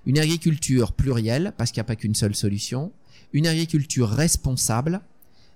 une 0.07 0.19
agriculture 0.19 0.93
plurielle, 0.93 1.53
parce 1.57 1.71
qu'il 1.71 1.81
n'y 1.81 1.87
a 1.87 1.89
pas 1.89 1.97
qu'une 1.97 2.15
seule 2.15 2.35
solution, 2.35 2.93
une 3.33 3.47
agriculture 3.47 4.09
responsable, 4.09 5.01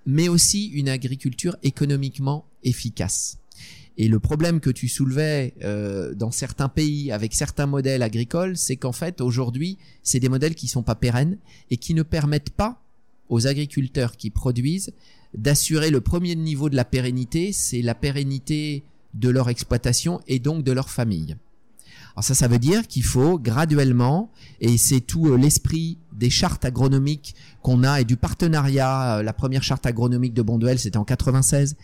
mais 0.07 0.29
aussi 0.29 0.67
une 0.67 0.89
agriculture 0.89 1.57
économiquement 1.63 2.45
efficace. 2.63 3.39
Et 3.99 4.09
le 4.09 4.19
problème 4.19 4.61
que 4.61 4.71
tu 4.71 4.89
soulevais 4.89 5.55
euh, 5.63 6.15
dans 6.15 6.31
certains 6.31 6.69
pays 6.69 7.13
avec 7.13 7.35
certains 7.35 7.67
modèles 7.67 8.03
agricoles, 8.03 8.57
c'est 8.57 8.77
qu'en 8.77 8.93
fait 8.93 9.21
aujourd'hui, 9.21 9.79
c'est 10.03 10.21
des 10.21 10.29
modèles 10.29 10.55
qui 10.55 10.67
sont 10.67 10.83
pas 10.83 10.95
pérennes 10.95 11.37
et 11.71 11.77
qui 11.77 11.95
ne 11.95 12.03
permettent 12.03 12.51
pas 12.51 12.83
aux 13.29 13.47
agriculteurs 13.47 14.17
qui 14.17 14.31
produisent 14.31 14.93
d'assurer 15.35 15.91
le 15.91 16.01
premier 16.01 16.35
niveau 16.35 16.69
de 16.69 16.77
la 16.77 16.85
pérennité, 16.85 17.53
c'est 17.53 17.83
la 17.83 17.95
pérennité 17.95 18.83
de 19.15 19.29
leur 19.29 19.49
exploitation 19.49 20.21
et 20.27 20.39
donc 20.39 20.65
de 20.65 20.73
leur 20.73 20.91
famille. 20.91 21.37
Alors 22.15 22.25
ça, 22.25 22.35
ça 22.35 22.47
veut 22.47 22.59
dire 22.59 22.87
qu'il 22.87 23.05
faut 23.05 23.39
graduellement, 23.39 24.31
et 24.61 24.77
c'est 24.77 25.01
tout 25.01 25.29
euh, 25.29 25.37
l'esprit 25.37 25.99
des 26.13 26.29
chartes 26.29 26.65
agronomiques 26.65 27.35
qu'on 27.63 27.85
a 27.85 28.03
et 28.03 28.05
du 28.05 28.17
partenariat. 28.17 29.19
Euh, 29.19 29.23
la 29.23 29.33
première 29.33 29.63
charte 29.63 29.87
agronomique 29.87 30.35
de 30.35 30.43
Bonduel, 30.43 30.79
c'était 30.79 30.99
en 30.99 31.05
96 31.05 31.77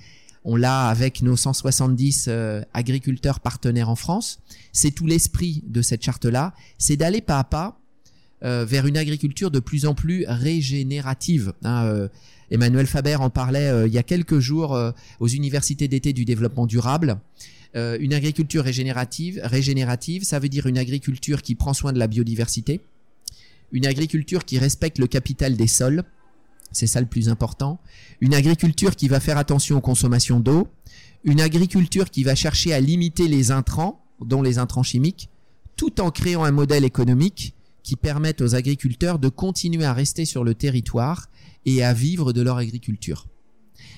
on 0.44 0.56
l'a 0.56 0.88
avec 0.88 1.22
nos 1.22 1.36
170 1.36 2.26
euh, 2.28 2.62
agriculteurs 2.74 3.40
partenaires 3.40 3.88
en 3.88 3.96
France. 3.96 4.40
C'est 4.72 4.90
tout 4.90 5.06
l'esprit 5.06 5.62
de 5.66 5.82
cette 5.82 6.02
charte-là, 6.02 6.54
c'est 6.78 6.96
d'aller 6.96 7.20
pas 7.20 7.38
à 7.38 7.44
pas 7.44 7.80
euh, 8.44 8.64
vers 8.64 8.86
une 8.86 8.96
agriculture 8.96 9.50
de 9.50 9.60
plus 9.60 9.86
en 9.86 9.94
plus 9.94 10.24
régénérative. 10.26 11.52
Hein, 11.64 11.84
euh, 11.86 12.08
Emmanuel 12.50 12.86
Faber 12.86 13.16
en 13.16 13.30
parlait 13.30 13.86
il 13.86 13.92
y 13.92 13.98
a 13.98 14.02
quelques 14.02 14.38
jours 14.38 14.74
aux 15.20 15.28
universités 15.28 15.86
d'été 15.86 16.14
du 16.14 16.24
développement 16.24 16.64
durable. 16.64 17.18
une 17.74 18.14
agriculture 18.14 18.64
régénérative, 18.64 19.38
régénérative, 19.44 20.24
ça 20.24 20.38
veut 20.38 20.48
dire 20.48 20.66
une 20.66 20.78
agriculture 20.78 21.42
qui 21.42 21.54
prend 21.54 21.74
soin 21.74 21.92
de 21.92 21.98
la 21.98 22.06
biodiversité, 22.06 22.80
une 23.70 23.86
agriculture 23.86 24.46
qui 24.46 24.58
respecte 24.58 24.98
le 24.98 25.06
capital 25.06 25.56
des 25.56 25.66
sols, 25.66 26.04
c'est 26.72 26.86
ça 26.86 27.00
le 27.00 27.06
plus 27.06 27.28
important. 27.28 27.80
Une 28.20 28.34
agriculture 28.34 28.96
qui 28.96 29.08
va 29.08 29.20
faire 29.20 29.38
attention 29.38 29.78
aux 29.78 29.80
consommations 29.80 30.40
d'eau. 30.40 30.68
Une 31.24 31.40
agriculture 31.40 32.10
qui 32.10 32.24
va 32.24 32.34
chercher 32.34 32.72
à 32.72 32.80
limiter 32.80 33.28
les 33.28 33.50
intrants, 33.50 34.04
dont 34.20 34.42
les 34.42 34.58
intrants 34.58 34.82
chimiques, 34.82 35.28
tout 35.76 36.00
en 36.00 36.10
créant 36.10 36.44
un 36.44 36.50
modèle 36.50 36.84
économique 36.84 37.54
qui 37.82 37.96
permette 37.96 38.40
aux 38.40 38.54
agriculteurs 38.54 39.18
de 39.18 39.28
continuer 39.28 39.84
à 39.84 39.92
rester 39.92 40.24
sur 40.24 40.44
le 40.44 40.54
territoire 40.54 41.28
et 41.64 41.82
à 41.82 41.94
vivre 41.94 42.32
de 42.32 42.42
leur 42.42 42.58
agriculture. 42.58 43.26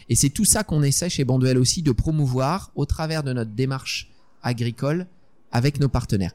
Et 0.08 0.14
c'est 0.14 0.30
tout 0.30 0.44
ça 0.44 0.64
qu'on 0.64 0.82
essaie 0.82 1.10
chez 1.10 1.24
Banduel 1.24 1.58
aussi 1.58 1.82
de 1.82 1.92
promouvoir 1.92 2.70
au 2.74 2.84
travers 2.84 3.22
de 3.22 3.32
notre 3.32 3.52
démarche 3.52 4.10
agricole 4.42 5.06
avec 5.52 5.80
nos 5.80 5.88
partenaires. 5.88 6.34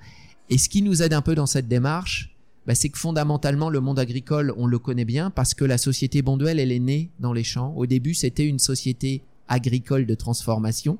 Et 0.50 0.58
ce 0.58 0.70
qui 0.70 0.82
nous 0.82 1.02
aide 1.02 1.14
un 1.14 1.22
peu 1.22 1.36
dans 1.36 1.46
cette 1.46 1.68
démarche, 1.68 2.35
bah, 2.68 2.76
c'est 2.76 2.90
que 2.90 2.98
fondamentalement 2.98 3.70
le 3.70 3.80
monde 3.80 4.00
agricole, 4.00 4.54
on 4.58 4.68
le 4.68 4.80
connaît 4.80 5.06
bien 5.06 5.30
parce 5.30 5.54
que 5.54 5.66
la 5.66 5.78
société 5.78 6.22
Bonduel, 6.22 6.60
elle 6.60 6.72
est 6.72 6.80
née 6.80 7.10
dans 7.20 7.34
les 7.34 7.44
champs. 7.44 7.74
Au 7.76 7.86
début, 7.86 8.14
c'était 8.14 8.48
une 8.48 8.60
société 8.60 9.22
agricole 9.48 10.06
de 10.06 10.16
transformation. 10.16 10.98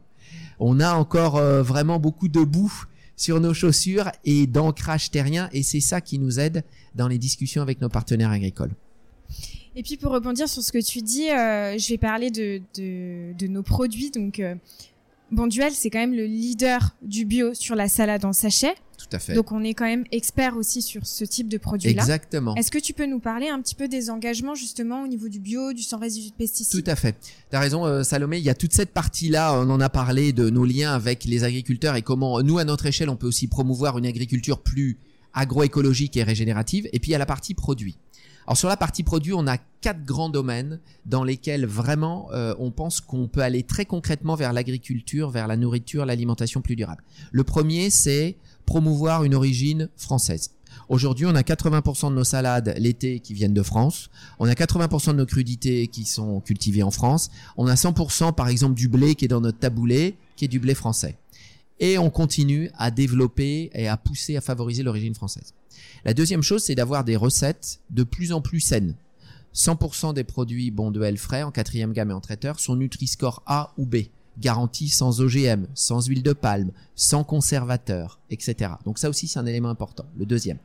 On 0.60 0.80
a 0.80 0.94
encore 0.94 1.38
euh, 1.38 1.64
vraiment 1.64 2.00
beaucoup 2.00 2.28
de 2.28 2.44
boue 2.44 2.86
sur 3.18 3.40
nos 3.40 3.54
chaussures 3.54 4.12
et 4.26 4.46
d'ancrage 4.46 5.10
terrien 5.10 5.50
et 5.54 5.64
c'est 5.64 5.80
ça 5.80 6.02
qui 6.02 6.20
nous 6.20 6.40
aide 6.40 6.64
dans 6.96 7.08
les 7.08 7.18
discussions 7.18 7.62
avec 7.62 7.82
nos 7.82 7.90
partenaires 7.90 8.32
agricoles. 8.32 8.72
Et 9.76 9.84
puis 9.84 9.98
pour 9.98 10.12
rebondir 10.12 10.48
sur 10.48 10.62
ce 10.64 10.72
que 10.72 10.84
tu 10.84 11.02
dis, 11.02 11.30
euh, 11.30 11.78
je 11.78 11.90
vais 11.90 11.98
parler 11.98 12.32
de, 12.32 12.62
de, 12.76 13.34
de 13.38 13.48
nos 13.48 13.64
produits. 13.64 14.12
Donc 14.12 14.40
euh, 14.40 14.56
Bonduel, 15.36 15.74
c'est 15.74 15.90
quand 15.90 16.00
même 16.00 16.14
le 16.14 16.26
leader 16.26 16.96
du 17.02 17.26
bio 17.26 17.54
sur 17.54 17.76
la 17.76 17.88
salade 17.88 18.26
en 18.26 18.34
sachet. 18.34 18.74
Tout 18.98 19.16
à 19.16 19.20
fait. 19.20 19.34
Donc 19.34 19.52
on 19.52 19.64
est 19.64 19.74
quand 19.74 19.86
même 19.86 20.06
expert 20.12 20.58
aussi 20.58 20.82
sur 20.82 21.06
ce 21.06 21.26
type 21.26 21.48
de 21.48 21.58
produit-là. 21.58 22.02
Exactement. 22.02 22.56
Est-ce 22.56 22.72
que 22.72 22.80
tu 22.80 22.94
peux 22.94 23.06
nous 23.06 23.20
parler 23.20 23.50
un 23.50 23.62
petit 23.62 23.76
peu 23.76 23.88
des 23.88 24.10
engagements 24.10 24.56
justement 24.56 25.04
au 25.04 25.08
niveau 25.08 25.28
du 25.28 25.40
bio, 25.40 25.74
du 25.74 25.84
sans 25.84 26.00
résidu 26.00 26.30
de 26.30 26.36
pesticides? 26.36 26.84
Tout 26.84 26.90
à 26.90 26.96
fait. 26.96 27.16
Tu 27.50 27.56
as 27.56 27.60
raison 27.60 27.86
euh, 27.86 28.04
Salomé, 28.04 28.38
il 28.38 28.44
y 28.44 28.50
a 28.50 28.56
toute 28.56 28.74
cette 28.74 28.92
partie-là, 28.92 29.60
on 29.60 29.70
en 29.70 29.80
a 29.80 29.90
parlé 29.90 30.34
de 30.34 30.50
nos 30.50 30.66
liens 30.66 30.94
avec 30.94 31.26
les 31.26 31.44
agriculteurs 31.44 31.96
et 31.96 32.02
comment 32.02 32.42
nous 32.42 32.58
à 32.58 32.64
notre 32.64 32.86
échelle 32.86 33.10
on 33.10 33.16
peut 33.16 33.28
aussi 33.28 33.48
promouvoir 33.48 33.98
une 33.98 34.06
agriculture 34.06 34.62
plus 34.62 34.98
agroécologique 35.34 36.16
et 36.18 36.24
régénérative 36.24 36.88
et 36.94 37.00
puis 37.00 37.10
il 37.10 37.12
y 37.12 37.16
a 37.16 37.20
la 37.20 37.26
partie 37.26 37.54
produit. 37.54 37.98
Alors 38.48 38.58
sur 38.58 38.70
la 38.70 38.78
partie 38.78 39.04
produit, 39.04 39.34
on 39.34 39.48
a 39.48 39.58
quatre 39.58 40.04
grands 40.04 40.30
domaines 40.30 40.80
dans 41.06 41.24
lesquels 41.24 41.66
vraiment 41.66 42.28
euh, 42.32 42.54
on 42.60 42.72
pense 42.72 43.02
qu'on 43.02 43.28
peut 43.28 43.42
aller 43.42 43.64
très 43.64 43.86
concrètement 43.86 44.36
vers 44.36 44.54
l'agriculture, 44.54 45.32
vers 45.32 45.48
la 45.48 45.58
nourriture, 45.58 46.06
l'alimentation 46.06 46.62
plus 46.62 46.76
durable. 46.76 47.04
Le 47.32 47.44
premier, 47.44 47.90
c'est 47.90 48.36
promouvoir 48.66 49.24
une 49.24 49.34
origine 49.34 49.90
française. 49.98 50.52
Aujourd'hui, 50.90 51.26
on 51.26 51.34
a 51.34 51.42
80% 51.42 52.10
de 52.10 52.16
nos 52.16 52.24
salades 52.24 52.76
l'été 52.78 53.20
qui 53.20 53.34
viennent 53.34 53.54
de 53.54 53.64
France. 53.64 54.10
On 54.40 54.48
a 54.48 54.54
80% 54.54 55.14
de 55.14 55.18
nos 55.18 55.26
crudités 55.26 55.88
qui 55.88 56.06
sont 56.06 56.40
cultivées 56.42 56.84
en 56.84 56.92
France. 56.92 57.32
On 57.58 57.68
a 57.68 57.76
100% 57.76 58.34
par 58.36 58.50
exemple 58.50 58.76
du 58.76 58.88
blé 58.88 59.16
qui 59.16 59.26
est 59.26 59.30
dans 59.30 59.42
notre 59.42 59.58
taboulé, 59.58 60.18
qui 60.36 60.46
est 60.46 60.50
du 60.50 60.60
blé 60.60 60.76
français. 60.76 61.18
Et 61.80 61.98
on 61.98 62.10
continue 62.10 62.70
à 62.78 62.92
développer 62.92 63.72
et 63.74 63.88
à 63.88 63.98
pousser 63.98 64.38
à 64.38 64.42
favoriser 64.42 64.84
l'origine 64.84 65.16
française. 65.16 65.54
La 66.04 66.14
deuxième 66.14 66.44
chose, 66.44 66.64
c'est 66.64 66.76
d'avoir 66.76 67.04
des 67.04 67.16
recettes 67.16 67.80
de 67.90 68.04
plus 68.04 68.32
en 68.32 68.42
plus 68.42 68.60
saines. 68.60 68.96
100% 69.54 70.14
des 70.14 70.24
produits 70.24 70.70
Bonduel 70.70 71.18
frais 71.18 71.44
en 71.44 71.52
quatrième 71.52 71.94
gamme 71.94 72.12
et 72.12 72.14
en 72.14 72.20
traiteur 72.20 72.60
sont 72.60 72.76
Nutri-Score 72.76 73.42
A 73.46 73.74
ou 73.78 73.86
B, 73.86 74.08
garantis 74.38 74.90
sans 74.90 75.22
OGM, 75.22 75.66
sans 75.74 76.06
huile 76.08 76.24
de 76.24 76.34
palme, 76.34 76.72
sans 76.96 77.24
conservateur, 77.24 78.20
etc. 78.30 78.72
Donc 78.84 79.00
ça 79.00 79.10
aussi 79.10 79.28
c'est 79.28 79.40
un 79.40 79.46
élément 79.46 79.70
important. 79.70 80.06
Le 80.18 80.26
deuxième. 80.26 80.58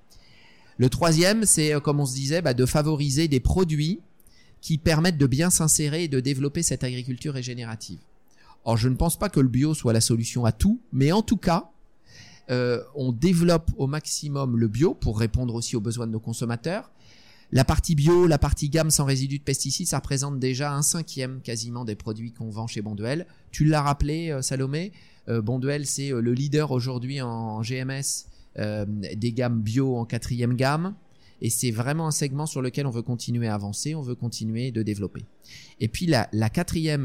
Le 0.77 0.89
troisième, 0.89 1.45
c'est 1.45 1.75
euh, 1.75 1.81
comme 1.81 2.01
on 2.01 2.07
se 2.07 2.15
disait, 2.15 2.43
bah, 2.43 2.55
de 2.55 2.67
favoriser 2.67 3.29
des 3.29 3.39
produits 3.39 4.01
qui 4.61 4.79
permettent 4.79 5.19
de 5.19 5.27
bien 5.27 5.51
s'insérer 5.51 6.05
et 6.05 6.09
de 6.09 6.21
développer 6.21 6.63
cette 6.63 6.85
agriculture 6.85 7.35
régénérative. 7.35 7.99
Or, 8.65 8.77
je 8.77 8.89
ne 8.89 8.97
pense 8.97 9.19
pas 9.19 9.29
que 9.29 9.41
le 9.41 9.49
bio 9.49 9.75
soit 9.75 9.93
la 9.93 10.01
solution 10.01 10.45
à 10.45 10.53
tout, 10.53 10.81
mais 10.93 11.13
en 11.13 11.23
tout 11.23 11.37
cas, 11.37 11.71
euh, 12.51 12.83
on 12.95 13.13
développe 13.13 13.71
au 13.77 13.87
maximum 13.87 14.57
le 14.57 14.69
bio 14.69 14.95
pour 14.95 15.19
répondre 15.19 15.55
aussi 15.55 15.77
aux 15.77 15.81
besoins 15.81 16.07
de 16.07 16.13
nos 16.13 16.21
consommateurs. 16.21 16.91
La 17.53 17.65
partie 17.65 17.95
bio, 17.95 18.27
la 18.27 18.39
partie 18.39 18.69
gamme 18.69 18.91
sans 18.91 19.05
résidus 19.05 19.39
de 19.39 19.45
pesticides, 19.45 19.89
ça 19.89 19.99
représente 19.99 20.39
déjà 20.39 20.73
un 20.73 20.83
cinquième 20.83 21.41
quasiment 21.41 21.85
des 21.85 21.97
produits 21.97 22.33
qu'on 22.33 22.49
vend 22.49 22.69
chez 22.69 22.81
Bonduel. 22.81 23.27
Tu 23.51 23.65
l'as 23.65 23.83
rappelé, 23.83 24.31
euh, 24.31 24.43
Salomé, 24.43 24.93
Bonduel, 25.29 25.87
c'est 25.87 26.11
le 26.11 26.33
leader 26.33 26.73
aujourd'hui 26.73 27.23
en 27.23 27.61
GMS 27.61 28.27
euh, 28.59 28.85
des 28.89 29.33
gammes 29.33 29.61
bio 29.61 29.97
en 29.97 30.05
quatrième 30.05 30.55
gamme. 30.55 30.95
Et 31.41 31.51
c'est 31.51 31.71
vraiment 31.71 32.09
un 32.09 32.11
segment 32.11 32.47
sur 32.47 32.61
lequel 32.61 32.85
on 32.87 32.91
veut 32.91 33.03
continuer 33.03 33.47
à 33.47 33.55
avancer, 33.55 33.95
on 33.95 34.03
veut 34.03 34.17
continuer 34.17 34.73
de 34.73 34.83
développer. 34.83 35.25
Et 35.79 35.87
puis 35.87 36.07
la, 36.07 36.25
euh, 36.25 36.27
la 36.33 36.49
quatrième, 36.51 37.05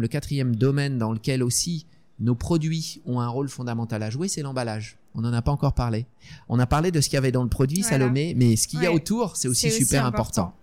le 0.00 0.08
quatrième 0.08 0.56
domaine 0.56 0.96
dans 0.96 1.12
lequel 1.12 1.42
aussi 1.42 1.86
nos 2.20 2.34
produits 2.34 3.00
ont 3.06 3.20
un 3.20 3.28
rôle 3.28 3.48
fondamental 3.48 4.02
à 4.02 4.10
jouer, 4.10 4.28
c'est 4.28 4.42
l'emballage. 4.42 4.98
On 5.14 5.20
n'en 5.20 5.32
a 5.32 5.42
pas 5.42 5.52
encore 5.52 5.74
parlé. 5.74 6.06
On 6.48 6.58
a 6.58 6.66
parlé 6.66 6.90
de 6.90 7.00
ce 7.00 7.08
qu'il 7.08 7.16
y 7.16 7.18
avait 7.18 7.32
dans 7.32 7.42
le 7.42 7.48
produit, 7.48 7.82
Salomé, 7.82 8.34
mais 8.36 8.56
ce 8.56 8.68
qu'il 8.68 8.82
y 8.82 8.86
a 8.86 8.92
autour, 8.92 9.36
c'est 9.36 9.48
aussi 9.48 9.70
super 9.70 10.04
important. 10.04 10.54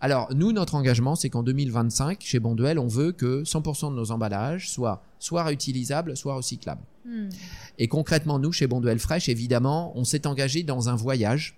Alors, 0.00 0.28
nous, 0.34 0.52
notre 0.52 0.74
engagement, 0.74 1.14
c'est 1.14 1.30
qu'en 1.30 1.42
2025, 1.42 2.18
chez 2.20 2.38
Bonduel, 2.38 2.78
on 2.78 2.88
veut 2.88 3.12
que 3.12 3.42
100% 3.44 3.90
de 3.90 3.96
nos 3.96 4.10
emballages 4.10 4.70
soient 4.70 5.02
soit 5.18 5.44
réutilisables, 5.44 6.16
soit 6.16 6.34
recyclables. 6.34 6.82
Hmm. 7.06 7.30
Et 7.78 7.88
concrètement, 7.88 8.38
nous, 8.38 8.52
chez 8.52 8.66
Bonduel 8.66 8.98
Fresh, 8.98 9.30
évidemment, 9.30 9.96
on 9.96 10.04
s'est 10.04 10.26
engagé 10.26 10.62
dans 10.62 10.90
un 10.90 10.94
voyage, 10.94 11.56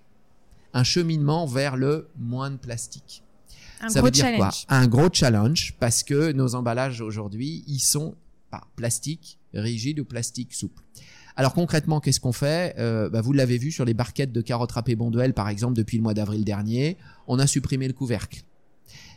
un 0.73 0.85
cheminement 0.85 1.45
vers 1.45 1.75
le 1.75 2.07
moins 2.17 2.49
de 2.49 2.55
plastique. 2.55 3.23
Un 3.81 3.89
Ça 3.89 3.99
gros 3.99 4.05
veut 4.05 4.11
dire 4.11 4.23
challenge. 4.23 4.65
quoi 4.65 4.75
Un 4.75 4.87
gros 4.87 5.09
challenge, 5.11 5.75
parce 5.79 6.03
que 6.03 6.31
nos 6.31 6.55
emballages 6.55 7.01
aujourd'hui, 7.01 7.65
ils 7.67 7.79
sont 7.79 8.15
pas 8.49 8.63
plastique 8.77 9.36
rigide 9.53 9.99
ou 9.99 10.05
plastique 10.05 10.53
souple. 10.53 10.83
Alors 11.35 11.53
concrètement, 11.53 11.99
qu'est-ce 11.99 12.19
qu'on 12.19 12.33
fait? 12.33 12.75
Euh, 12.79 13.09
bah, 13.09 13.21
Vous 13.21 13.31
l'avez 13.31 13.57
vu 13.57 13.71
sur 13.71 13.85
les 13.85 13.93
barquettes 13.93 14.31
de 14.31 14.41
carottes 14.41 14.71
râpées 14.71 14.95
Bonduel, 14.95 15.33
par 15.33 15.49
exemple, 15.49 15.75
depuis 15.75 15.97
le 15.97 16.03
mois 16.03 16.15
d'avril 16.15 16.43
dernier, 16.43 16.97
on 17.27 17.37
a 17.37 17.45
supprimé 17.45 17.87
le 17.87 17.93
couvercle. 17.93 18.41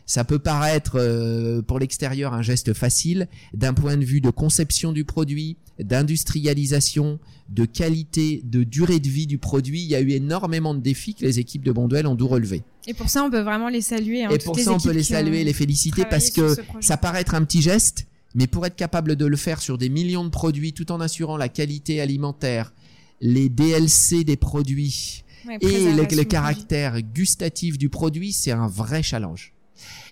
Ça 0.05 0.23
peut 0.23 0.39
paraître 0.39 0.97
euh, 0.99 1.61
pour 1.61 1.79
l'extérieur 1.79 2.33
un 2.33 2.41
geste 2.41 2.73
facile, 2.73 3.27
d'un 3.53 3.73
point 3.73 3.97
de 3.97 4.03
vue 4.03 4.21
de 4.21 4.29
conception 4.29 4.91
du 4.91 5.05
produit, 5.05 5.57
d'industrialisation, 5.79 7.19
de 7.49 7.65
qualité, 7.65 8.41
de 8.43 8.63
durée 8.63 8.99
de 8.99 9.07
vie 9.07 9.27
du 9.27 9.37
produit, 9.37 9.81
il 9.81 9.87
y 9.87 9.95
a 9.95 10.01
eu 10.01 10.11
énormément 10.11 10.73
de 10.73 10.79
défis 10.79 11.15
que 11.15 11.25
les 11.25 11.39
équipes 11.39 11.63
de 11.63 11.71
Bonduel 11.71 12.07
ont 12.07 12.15
dû 12.15 12.23
relever. 12.23 12.63
Et 12.87 12.93
pour 12.93 13.09
ça, 13.09 13.23
on 13.23 13.31
peut 13.31 13.41
vraiment 13.41 13.69
les 13.69 13.81
saluer. 13.81 14.25
Hein, 14.25 14.29
et 14.31 14.37
pour 14.37 14.59
ça, 14.59 14.73
on 14.73 14.79
peut 14.79 14.91
les 14.91 15.03
saluer, 15.03 15.43
les 15.43 15.53
féliciter 15.53 16.03
parce 16.05 16.29
que 16.29 16.55
ça 16.81 16.97
paraît 16.97 17.21
être 17.21 17.35
un 17.35 17.43
petit 17.43 17.61
geste, 17.61 18.07
mais 18.35 18.47
pour 18.47 18.65
être 18.65 18.75
capable 18.75 19.15
de 19.15 19.25
le 19.25 19.37
faire 19.37 19.61
sur 19.61 19.77
des 19.77 19.89
millions 19.89 20.23
de 20.23 20.29
produits 20.29 20.73
tout 20.73 20.91
en 20.91 21.01
assurant 21.01 21.37
la 21.37 21.49
qualité 21.49 22.01
alimentaire, 22.01 22.73
les 23.19 23.49
DLC 23.49 24.23
des 24.23 24.37
produits 24.37 25.23
et 25.61 25.91
le, 25.93 26.23
caractère 26.23 27.01
gustatif 27.01 27.77
du 27.77 27.89
produit, 27.89 28.31
c'est 28.31 28.51
un 28.51 28.67
vrai 28.67 29.03
challenge. 29.03 29.53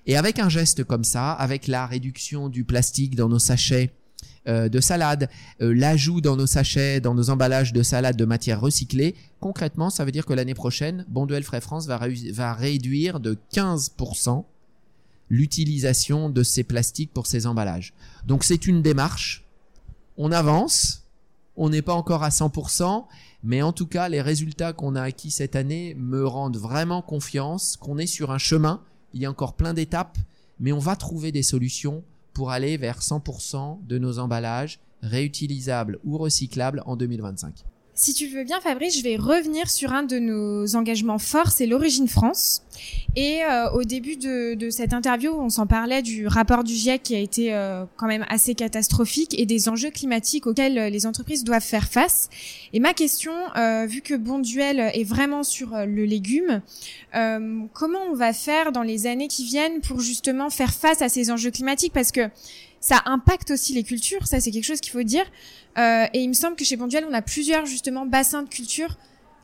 Et 0.07 0.17
avec 0.17 0.39
un 0.39 0.49
geste 0.49 0.83
comme 0.83 1.03
ça, 1.03 1.33
avec 1.33 1.67
la 1.67 1.85
réduction 1.85 2.49
du 2.49 2.63
plastique 2.63 3.15
dans 3.15 3.29
nos 3.29 3.39
sachets 3.39 3.91
euh, 4.47 4.69
de 4.69 4.79
salade, 4.79 5.29
euh, 5.61 5.73
l'ajout 5.73 6.21
dans 6.21 6.35
nos 6.35 6.47
sachets, 6.47 6.99
dans 7.01 7.13
nos 7.13 7.29
emballages 7.29 7.73
de 7.73 7.83
salade 7.83 8.15
de 8.15 8.25
matière 8.25 8.59
recyclée, 8.59 9.15
concrètement, 9.39 9.89
ça 9.89 10.05
veut 10.05 10.11
dire 10.11 10.25
que 10.25 10.33
l'année 10.33 10.55
prochaine, 10.55 11.05
Bonduel 11.09 11.43
Frais 11.43 11.61
France 11.61 11.85
va, 11.85 11.99
va 12.31 12.53
réduire 12.53 13.19
de 13.19 13.37
15% 13.53 14.45
l'utilisation 15.29 16.29
de 16.29 16.43
ces 16.43 16.63
plastiques 16.63 17.13
pour 17.13 17.27
ces 17.27 17.47
emballages. 17.47 17.93
Donc 18.25 18.43
c'est 18.43 18.67
une 18.67 18.81
démarche. 18.81 19.45
On 20.17 20.31
avance. 20.31 21.03
On 21.55 21.69
n'est 21.69 21.81
pas 21.81 21.93
encore 21.93 22.23
à 22.23 22.29
100%, 22.29 23.05
mais 23.43 23.61
en 23.61 23.73
tout 23.73 23.85
cas, 23.85 24.07
les 24.07 24.21
résultats 24.21 24.71
qu'on 24.71 24.95
a 24.95 25.01
acquis 25.01 25.29
cette 25.29 25.57
année 25.57 25.93
me 25.95 26.25
rendent 26.25 26.57
vraiment 26.57 27.01
confiance 27.01 27.75
qu'on 27.75 27.97
est 27.97 28.07
sur 28.07 28.31
un 28.31 28.37
chemin. 28.37 28.81
Il 29.13 29.21
y 29.21 29.25
a 29.25 29.29
encore 29.29 29.55
plein 29.55 29.73
d'étapes, 29.73 30.17
mais 30.59 30.71
on 30.71 30.79
va 30.79 30.95
trouver 30.95 31.33
des 31.33 31.43
solutions 31.43 32.03
pour 32.33 32.51
aller 32.51 32.77
vers 32.77 33.01
100% 33.01 33.85
de 33.85 33.97
nos 33.97 34.19
emballages 34.19 34.79
réutilisables 35.01 35.99
ou 36.05 36.17
recyclables 36.17 36.81
en 36.85 36.95
2025. 36.95 37.65
Si 38.01 38.13
tu 38.13 38.27
veux 38.27 38.45
bien, 38.45 38.61
Fabrice, 38.61 38.97
je 38.97 39.03
vais 39.03 39.17
revenir 39.17 39.69
sur 39.69 39.91
un 39.91 40.03
de 40.03 40.19
nos 40.19 40.77
engagements 40.77 41.19
forts, 41.19 41.51
c'est 41.51 41.65
l'origine 41.65 42.07
France. 42.07 42.61
Et 43.17 43.43
euh, 43.43 43.69
au 43.71 43.83
début 43.83 44.15
de, 44.15 44.53
de, 44.53 44.69
cette 44.69 44.93
interview, 44.93 45.33
on 45.37 45.49
s'en 45.49 45.67
parlait 45.67 46.01
du 46.01 46.25
rapport 46.25 46.63
du 46.63 46.73
GIEC 46.73 47.03
qui 47.03 47.15
a 47.15 47.19
été 47.19 47.53
euh, 47.53 47.83
quand 47.97 48.07
même 48.07 48.25
assez 48.29 48.55
catastrophique 48.55 49.37
et 49.37 49.45
des 49.45 49.67
enjeux 49.67 49.89
climatiques 49.89 50.47
auxquels 50.47 50.77
euh, 50.77 50.89
les 50.89 51.05
entreprises 51.05 51.43
doivent 51.43 51.61
faire 51.61 51.89
face. 51.89 52.29
Et 52.71 52.79
ma 52.79 52.93
question, 52.93 53.33
vu 53.87 53.99
que 53.99 54.13
Bonduel 54.13 54.79
est 54.93 55.03
vraiment 55.03 55.43
sur 55.43 55.71
le 55.75 56.05
légume, 56.05 56.61
comment 57.73 57.99
on 58.09 58.13
va 58.13 58.31
faire 58.31 58.71
dans 58.71 58.83
les 58.83 59.07
années 59.07 59.27
qui 59.27 59.43
viennent 59.43 59.81
pour 59.81 59.99
justement 59.99 60.49
faire 60.49 60.71
face 60.71 61.01
à 61.01 61.09
ces 61.09 61.31
enjeux 61.31 61.51
climatiques? 61.51 61.93
Parce 61.93 62.11
que 62.11 62.29
ça 62.79 63.01
impacte 63.05 63.51
aussi 63.51 63.73
les 63.73 63.83
cultures, 63.83 64.27
ça 64.27 64.39
c'est 64.39 64.51
quelque 64.51 64.65
chose 64.65 64.81
qu'il 64.81 64.91
faut 64.91 65.03
dire. 65.03 65.25
Euh, 65.77 66.05
et 66.13 66.19
il 66.19 66.27
me 66.27 66.33
semble 66.33 66.55
que 66.55 66.65
chez 66.65 66.75
Bonduel, 66.75 67.05
on 67.09 67.13
a 67.13 67.21
plusieurs 67.21 67.65
justement 67.65 68.05
bassins 68.05 68.43
de 68.43 68.49
culture 68.49 68.97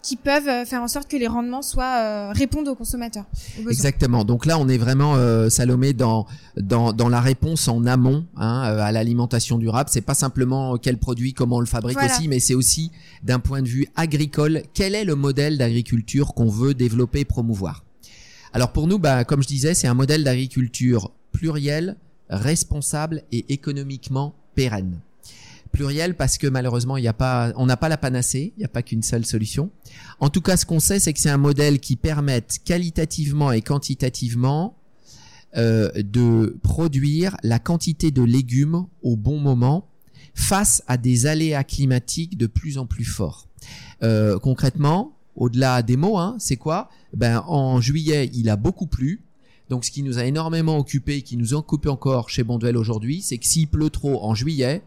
qui 0.06 0.18
peuvent 0.18 0.48
euh, 0.48 0.66
faire 0.66 0.84
en 0.84 0.88
sorte 0.88 1.10
que 1.10 1.18
les 1.18 1.26
rendements 1.26 1.64
soient 1.64 1.98
euh, 1.98 2.32
répondent 2.32 2.68
aux 2.68 2.76
consommateurs. 2.76 3.26
Exactement. 3.68 4.24
Donc 4.24 4.46
là, 4.46 4.60
on 4.60 4.68
est 4.68 4.78
vraiment 4.78 5.16
euh, 5.16 5.50
Salomé 5.50 5.94
dans 5.94 6.28
dans 6.58 6.94
dans 6.94 7.10
la 7.10 7.20
réponse 7.20 7.68
en 7.68 7.86
amont 7.88 8.26
hein, 8.38 8.62
à 8.62 8.92
l'alimentation 8.92 9.58
durable. 9.58 9.90
C'est 9.92 10.02
pas 10.02 10.14
simplement 10.14 10.78
quel 10.78 11.00
produit, 11.00 11.34
comment 11.34 11.58
on 11.58 11.60
le 11.60 11.66
fabrique 11.66 11.98
aussi, 11.98 12.28
mais 12.28 12.40
c'est 12.40 12.54
aussi 12.54 12.92
d'un 13.24 13.40
point 13.40 13.64
de 13.64 13.68
vue 13.68 13.88
agricole, 13.96 14.62
quel 14.76 14.94
est 14.94 15.06
le 15.06 15.16
modèle 15.16 15.58
d'agriculture 15.58 16.36
qu'on 16.36 16.50
veut 16.50 16.76
développer 16.76 17.22
et 17.22 17.26
promouvoir. 17.26 17.84
Alors 18.54 18.72
pour 18.72 18.88
nous, 18.88 19.00
bah, 19.00 19.24
comme 19.24 19.42
je 19.42 19.48
disais, 19.48 19.74
c'est 19.74 19.88
un 19.88 19.96
modèle 19.96 20.24
d'agriculture 20.24 21.12
pluriel, 21.32 21.98
responsable 22.30 23.24
et 23.32 23.54
économiquement 23.54 24.36
pérenne 24.56 25.00
pluriel 25.76 26.16
parce 26.16 26.38
que 26.38 26.48
malheureusement 26.48 26.98
il 26.98 27.04
y 27.04 27.08
a 27.08 27.14
pas, 27.14 27.52
on 27.58 27.66
n'a 27.66 27.78
pas 27.78 27.90
la 27.90 27.98
panacée, 27.98 28.54
il 28.56 28.60
n'y 28.60 28.66
a 28.66 28.70
pas 28.70 28.82
qu'une 28.82 29.04
seule 29.04 29.26
solution. 29.26 29.70
En 30.20 30.30
tout 30.30 30.42
cas, 30.42 30.58
ce 30.58 30.66
qu'on 30.66 30.80
sait, 30.80 31.00
c'est 31.00 31.14
que 31.14 31.20
c'est 31.20 31.30
un 31.30 31.38
modèle 31.38 31.80
qui 31.80 31.96
permette 31.98 32.60
qualitativement 32.64 33.52
et 33.52 33.62
quantitativement 33.62 34.78
euh, 35.58 35.92
de 35.96 36.58
produire 36.64 37.38
la 37.44 37.60
quantité 37.60 38.12
de 38.12 38.24
légumes 38.24 38.88
au 39.04 39.16
bon 39.16 39.40
moment 39.40 39.90
face 40.34 40.84
à 40.88 40.98
des 40.98 41.28
aléas 41.28 41.64
climatiques 41.64 42.38
de 42.38 42.48
plus 42.48 42.78
en 42.78 42.86
plus 42.86 43.06
forts. 43.06 43.48
Euh, 44.04 44.40
concrètement, 44.40 45.18
au-delà 45.36 45.82
des 45.82 45.98
mots, 45.98 46.18
hein, 46.18 46.36
c'est 46.40 46.58
quoi? 46.58 46.90
Ben 47.14 47.44
en 47.48 47.82
juillet, 47.82 48.30
il 48.34 48.50
a 48.50 48.56
beaucoup 48.56 48.88
plu. 48.88 49.25
Donc 49.70 49.86
ce 49.86 49.92
qui 49.92 50.04
nous 50.04 50.20
a 50.20 50.26
énormément 50.26 50.78
occupé, 50.78 51.22
qui 51.22 51.38
nous 51.38 51.54
occupe 51.54 51.88
encore 51.88 52.30
chez 52.30 52.44
Bonduel 52.44 52.78
aujourd'hui, 52.78 53.22
c'est 53.22 53.38
que 53.38 53.46
s'il 53.46 53.68
pleut 53.68 53.90
trop 53.90 54.24
en 54.24 54.36
juillet, 54.36 54.84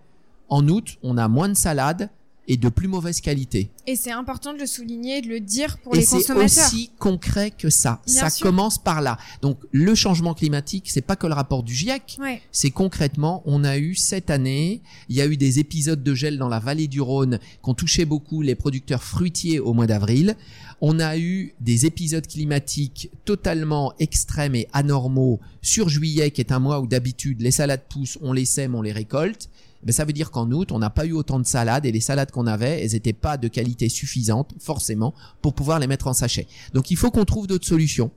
en 0.49 0.67
août, 0.69 0.99
on 1.03 1.19
a 1.19 1.29
moins 1.29 1.49
de 1.49 1.55
salades 1.55 2.11
et 2.49 2.57
de 2.57 2.71
plus 2.71 2.89
mauvaise 2.89 3.21
qualité. 3.21 3.71
Et 3.87 3.95
c'est 3.95 4.11
important 4.11 4.55
de 4.55 4.59
le 4.59 4.67
souligner, 4.67 5.21
de 5.21 5.29
le 5.29 5.39
dire 5.39 5.79
pour 5.79 5.95
les 5.95 6.05
consommateurs. 6.05 6.43
Et 6.43 6.49
c'est 6.49 6.61
aussi 6.63 6.91
concret 6.99 7.51
que 7.51 7.69
ça. 7.69 8.01
ça 8.07 8.31
commence 8.31 8.79
par 8.79 9.03
là. 9.03 9.19
Donc 9.43 9.59
le 9.71 9.95
changement 9.95 10.33
climatique, 10.33 10.85
c'est 10.89 11.03
pas 11.03 11.15
que 11.15 11.27
le 11.27 11.35
rapport 11.35 11.63
du 11.63 11.75
GIEC. 11.75 12.19
C'est 12.51 12.71
concrètement, 12.71 13.43
on 13.45 13.65
a 13.65 13.77
eu 13.77 13.95
cette 13.95 14.31
année, 14.31 14.81
il 15.11 15.17
y 15.17 15.21
a 15.21 15.27
eu 15.27 15.37
des 15.37 15.59
épisodes 15.59 16.03
de 16.03 16.15
gel 16.15 16.39
dans 16.39 16.49
la 16.49 16.59
vallée 16.59 16.89
du 16.89 17.03
Rhône 17.03 17.39
qui 17.39 17.71
ont 17.71 17.75
touché 17.75 18.07
beaucoup 18.07 18.41
les 18.41 18.55
producteurs 18.55 19.03
fruitiers 19.05 19.61
au 19.61 19.75
mois 19.75 19.87
d'avril. 19.87 20.35
On 20.81 21.01
a 21.01 21.19
eu 21.19 21.55
des 21.61 21.87
épisodes 21.87 22.27
climatiques 22.27 23.11
totalement 23.25 23.93
extrêmes 23.99 24.55
et 24.55 24.69
anormaux 24.73 25.41
sur 25.61 25.89
juillet, 25.89 26.31
qui 26.31 26.41
est 26.41 26.53
un 26.53 26.61
mois 26.61 26.81
où 26.81 26.87
d'habitude 26.87 27.43
les 27.43 27.51
salades 27.51 27.83
poussent, 27.91 28.17
on 28.23 28.33
les 28.33 28.45
sème, 28.45 28.75
on 28.75 28.83
les 28.83 28.93
récolte 28.93 29.51
ben, 29.83 29.93
ça 29.93 30.05
veut 30.05 30.13
dire 30.13 30.31
qu'en 30.31 30.51
août, 30.51 30.73
on 30.73 30.79
n'a 30.79 30.91
pas 30.91 31.07
eu 31.07 31.13
autant 31.13 31.39
de 31.39 31.47
salades 31.47 31.87
et 31.87 31.93
les 31.93 32.01
salades 32.01 32.31
qu'on 32.31 32.47
avait, 32.47 32.83
elles 32.83 32.93
n'étaient 32.93 33.13
pas 33.13 33.37
de 33.37 33.49
qualité 33.49 33.89
suffisante, 33.89 34.55
forcément, 34.59 35.15
pour 35.41 35.55
pouvoir 35.55 35.79
les 35.79 35.87
mettre 35.87 36.09
en 36.09 36.13
sachet. 36.13 36.47
Donc 36.75 36.91
il 36.91 36.97
faut 36.97 37.11
qu'on 37.11 37.25
trouve 37.25 37.47
d'autres 37.47 37.67
solutions. 37.67 38.11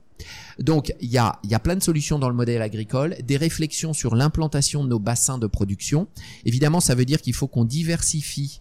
Donc 0.58 0.92
il 1.00 1.10
y 1.10 1.18
a, 1.18 1.38
y 1.44 1.54
a 1.54 1.58
plein 1.58 1.76
de 1.76 1.82
solutions 1.82 2.18
dans 2.18 2.28
le 2.28 2.34
modèle 2.34 2.62
agricole, 2.62 3.16
des 3.24 3.36
réflexions 3.36 3.92
sur 3.92 4.14
l'implantation 4.14 4.84
de 4.84 4.88
nos 4.88 4.98
bassins 4.98 5.38
de 5.38 5.46
production. 5.46 6.08
Évidemment, 6.44 6.80
ça 6.80 6.94
veut 6.94 7.04
dire 7.04 7.20
qu'il 7.20 7.34
faut 7.34 7.46
qu'on 7.46 7.64
diversifie 7.64 8.60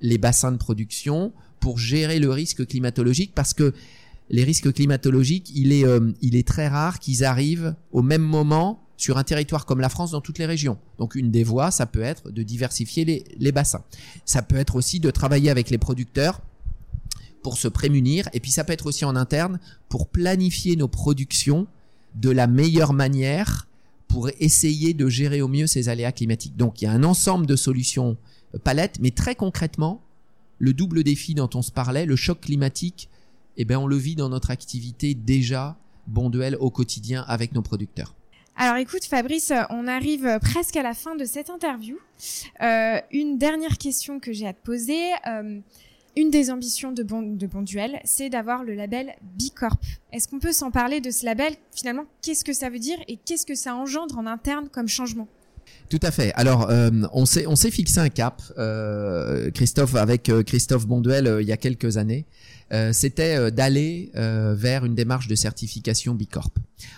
les 0.00 0.18
bassins 0.18 0.52
de 0.52 0.56
production 0.56 1.32
pour 1.60 1.78
gérer 1.78 2.18
le 2.18 2.30
risque 2.30 2.66
climatologique 2.66 3.32
parce 3.34 3.52
que 3.52 3.74
les 4.30 4.44
risques 4.44 4.72
climatologiques, 4.72 5.50
il 5.54 5.72
est, 5.72 5.84
euh, 5.84 6.12
il 6.22 6.36
est 6.36 6.46
très 6.46 6.68
rare 6.68 7.00
qu'ils 7.00 7.24
arrivent 7.24 7.74
au 7.92 8.00
même 8.00 8.22
moment 8.22 8.80
sur 9.00 9.16
un 9.16 9.24
territoire 9.24 9.64
comme 9.64 9.80
la 9.80 9.88
France 9.88 10.10
dans 10.10 10.20
toutes 10.20 10.38
les 10.38 10.44
régions. 10.44 10.76
Donc 10.98 11.14
une 11.14 11.30
des 11.30 11.42
voies, 11.42 11.70
ça 11.70 11.86
peut 11.86 12.02
être 12.02 12.30
de 12.30 12.42
diversifier 12.42 13.24
les, 13.38 13.52
bassins. 13.52 13.82
Ça 14.26 14.42
peut 14.42 14.56
être 14.56 14.76
aussi 14.76 15.00
de 15.00 15.10
travailler 15.10 15.48
avec 15.48 15.70
les 15.70 15.78
producteurs 15.78 16.42
pour 17.42 17.56
se 17.56 17.66
prémunir. 17.66 18.28
Et 18.34 18.40
puis 18.40 18.50
ça 18.50 18.62
peut 18.62 18.74
être 18.74 18.84
aussi 18.84 19.06
en 19.06 19.16
interne 19.16 19.58
pour 19.88 20.06
planifier 20.06 20.76
nos 20.76 20.86
productions 20.86 21.66
de 22.14 22.28
la 22.28 22.46
meilleure 22.46 22.92
manière 22.92 23.66
pour 24.06 24.28
essayer 24.38 24.92
de 24.92 25.08
gérer 25.08 25.40
au 25.40 25.48
mieux 25.48 25.66
ces 25.66 25.88
aléas 25.88 26.12
climatiques. 26.12 26.58
Donc 26.58 26.82
il 26.82 26.84
y 26.84 26.88
a 26.88 26.92
un 26.92 27.04
ensemble 27.04 27.46
de 27.46 27.56
solutions 27.56 28.18
euh, 28.54 28.58
palettes, 28.58 28.98
mais 29.00 29.12
très 29.12 29.34
concrètement, 29.34 30.02
le 30.58 30.74
double 30.74 31.04
défi 31.04 31.34
dont 31.34 31.48
on 31.54 31.62
se 31.62 31.70
parlait, 31.70 32.04
le 32.04 32.16
choc 32.16 32.40
climatique, 32.40 33.08
eh 33.56 33.64
ben 33.64 33.78
on 33.78 33.86
le 33.86 33.96
vit 33.96 34.14
dans 34.14 34.28
notre 34.28 34.50
activité 34.50 35.14
déjà 35.14 35.78
Bonduel 36.06 36.56
au 36.60 36.70
quotidien 36.70 37.24
avec 37.28 37.54
nos 37.54 37.62
producteurs. 37.62 38.14
Alors 38.62 38.76
écoute 38.76 39.06
Fabrice, 39.06 39.54
on 39.70 39.88
arrive 39.88 40.38
presque 40.42 40.76
à 40.76 40.82
la 40.82 40.92
fin 40.92 41.16
de 41.16 41.24
cette 41.24 41.48
interview. 41.48 41.98
Euh, 42.60 43.00
une 43.10 43.38
dernière 43.38 43.78
question 43.78 44.20
que 44.20 44.34
j'ai 44.34 44.46
à 44.46 44.52
te 44.52 44.62
poser. 44.62 45.00
Euh, 45.26 45.60
une 46.14 46.28
des 46.28 46.50
ambitions 46.50 46.92
de, 46.92 47.02
bon, 47.02 47.22
de 47.22 47.46
Bonduel, 47.46 48.02
c'est 48.04 48.28
d'avoir 48.28 48.62
le 48.62 48.74
label 48.74 49.14
Bicorp. 49.22 49.80
Est-ce 50.12 50.28
qu'on 50.28 50.40
peut 50.40 50.52
s'en 50.52 50.70
parler 50.70 51.00
de 51.00 51.10
ce 51.10 51.24
label? 51.24 51.54
Finalement, 51.74 52.04
qu'est-ce 52.20 52.44
que 52.44 52.52
ça 52.52 52.68
veut 52.68 52.78
dire 52.78 52.98
et 53.08 53.16
qu'est-ce 53.16 53.46
que 53.46 53.54
ça 53.54 53.74
engendre 53.74 54.18
en 54.18 54.26
interne 54.26 54.68
comme 54.68 54.88
changement? 54.88 55.28
Tout 55.90 56.00
à 56.02 56.10
fait. 56.10 56.32
Alors, 56.34 56.70
euh, 56.70 56.90
on 57.12 57.26
s'est 57.26 57.70
fixé 57.70 57.98
un 57.98 58.08
cap, 58.08 58.42
euh, 58.58 59.50
Christophe 59.50 59.96
avec 59.96 60.28
euh, 60.28 60.42
Christophe 60.42 60.86
Bonduel 60.86 61.38
il 61.40 61.46
y 61.46 61.52
a 61.52 61.56
quelques 61.56 61.96
années. 61.96 62.24
C'était 62.92 63.50
d'aller 63.50 64.12
vers 64.14 64.84
une 64.84 64.94
démarche 64.94 65.26
de 65.26 65.34
certification 65.34 66.14
Bicorp. 66.14 66.52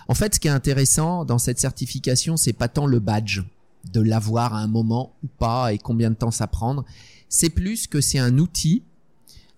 En 0.06 0.12
fait, 0.12 0.34
ce 0.34 0.40
qui 0.40 0.48
est 0.48 0.50
intéressant 0.50 1.24
dans 1.24 1.38
cette 1.38 1.58
certification, 1.58 2.36
c'est 2.36 2.52
pas 2.52 2.68
tant 2.68 2.84
le 2.84 2.98
badge, 2.98 3.40
de 3.90 4.02
l'avoir 4.02 4.52
à 4.52 4.58
un 4.58 4.66
moment 4.66 5.14
ou 5.24 5.28
pas 5.28 5.72
et 5.72 5.78
combien 5.78 6.10
de 6.10 6.14
temps 6.14 6.30
ça 6.30 6.46
prendre. 6.46 6.84
C'est 7.30 7.48
plus 7.48 7.86
que 7.86 8.02
c'est 8.02 8.18
un 8.18 8.36
outil 8.36 8.82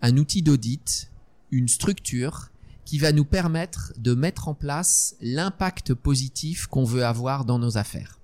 un 0.04 0.18
outil 0.18 0.42
d'audit, 0.42 1.10
une 1.50 1.66
structure 1.66 2.50
qui 2.84 2.98
va 2.98 3.10
nous 3.10 3.24
permettre 3.24 3.94
de 3.96 4.12
mettre 4.12 4.48
en 4.48 4.54
place 4.54 5.16
l'impact 5.22 5.94
positif 5.94 6.66
qu'on 6.66 6.84
veut 6.84 7.06
avoir 7.06 7.46
dans 7.46 7.58
nos 7.58 7.78
affaires. 7.78 8.20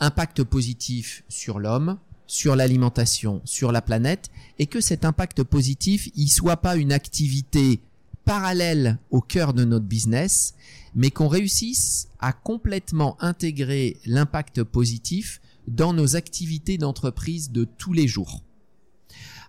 Impact 0.00 0.42
positif 0.42 1.24
sur 1.28 1.58
l'homme, 1.58 1.98
sur 2.26 2.56
l'alimentation, 2.56 3.40
sur 3.44 3.72
la 3.72 3.82
planète, 3.82 4.30
et 4.58 4.66
que 4.66 4.80
cet 4.80 5.04
impact 5.04 5.42
positif, 5.42 6.08
il 6.16 6.28
soit 6.28 6.56
pas 6.56 6.76
une 6.76 6.92
activité 6.92 7.80
parallèle 8.24 8.98
au 9.10 9.20
cœur 9.20 9.52
de 9.52 9.64
notre 9.64 9.84
business, 9.84 10.54
mais 10.94 11.10
qu'on 11.10 11.28
réussisse 11.28 12.08
à 12.20 12.32
complètement 12.32 13.16
intégrer 13.20 13.98
l'impact 14.06 14.62
positif 14.62 15.40
dans 15.68 15.92
nos 15.92 16.16
activités 16.16 16.78
d'entreprise 16.78 17.50
de 17.50 17.64
tous 17.64 17.92
les 17.92 18.08
jours. 18.08 18.42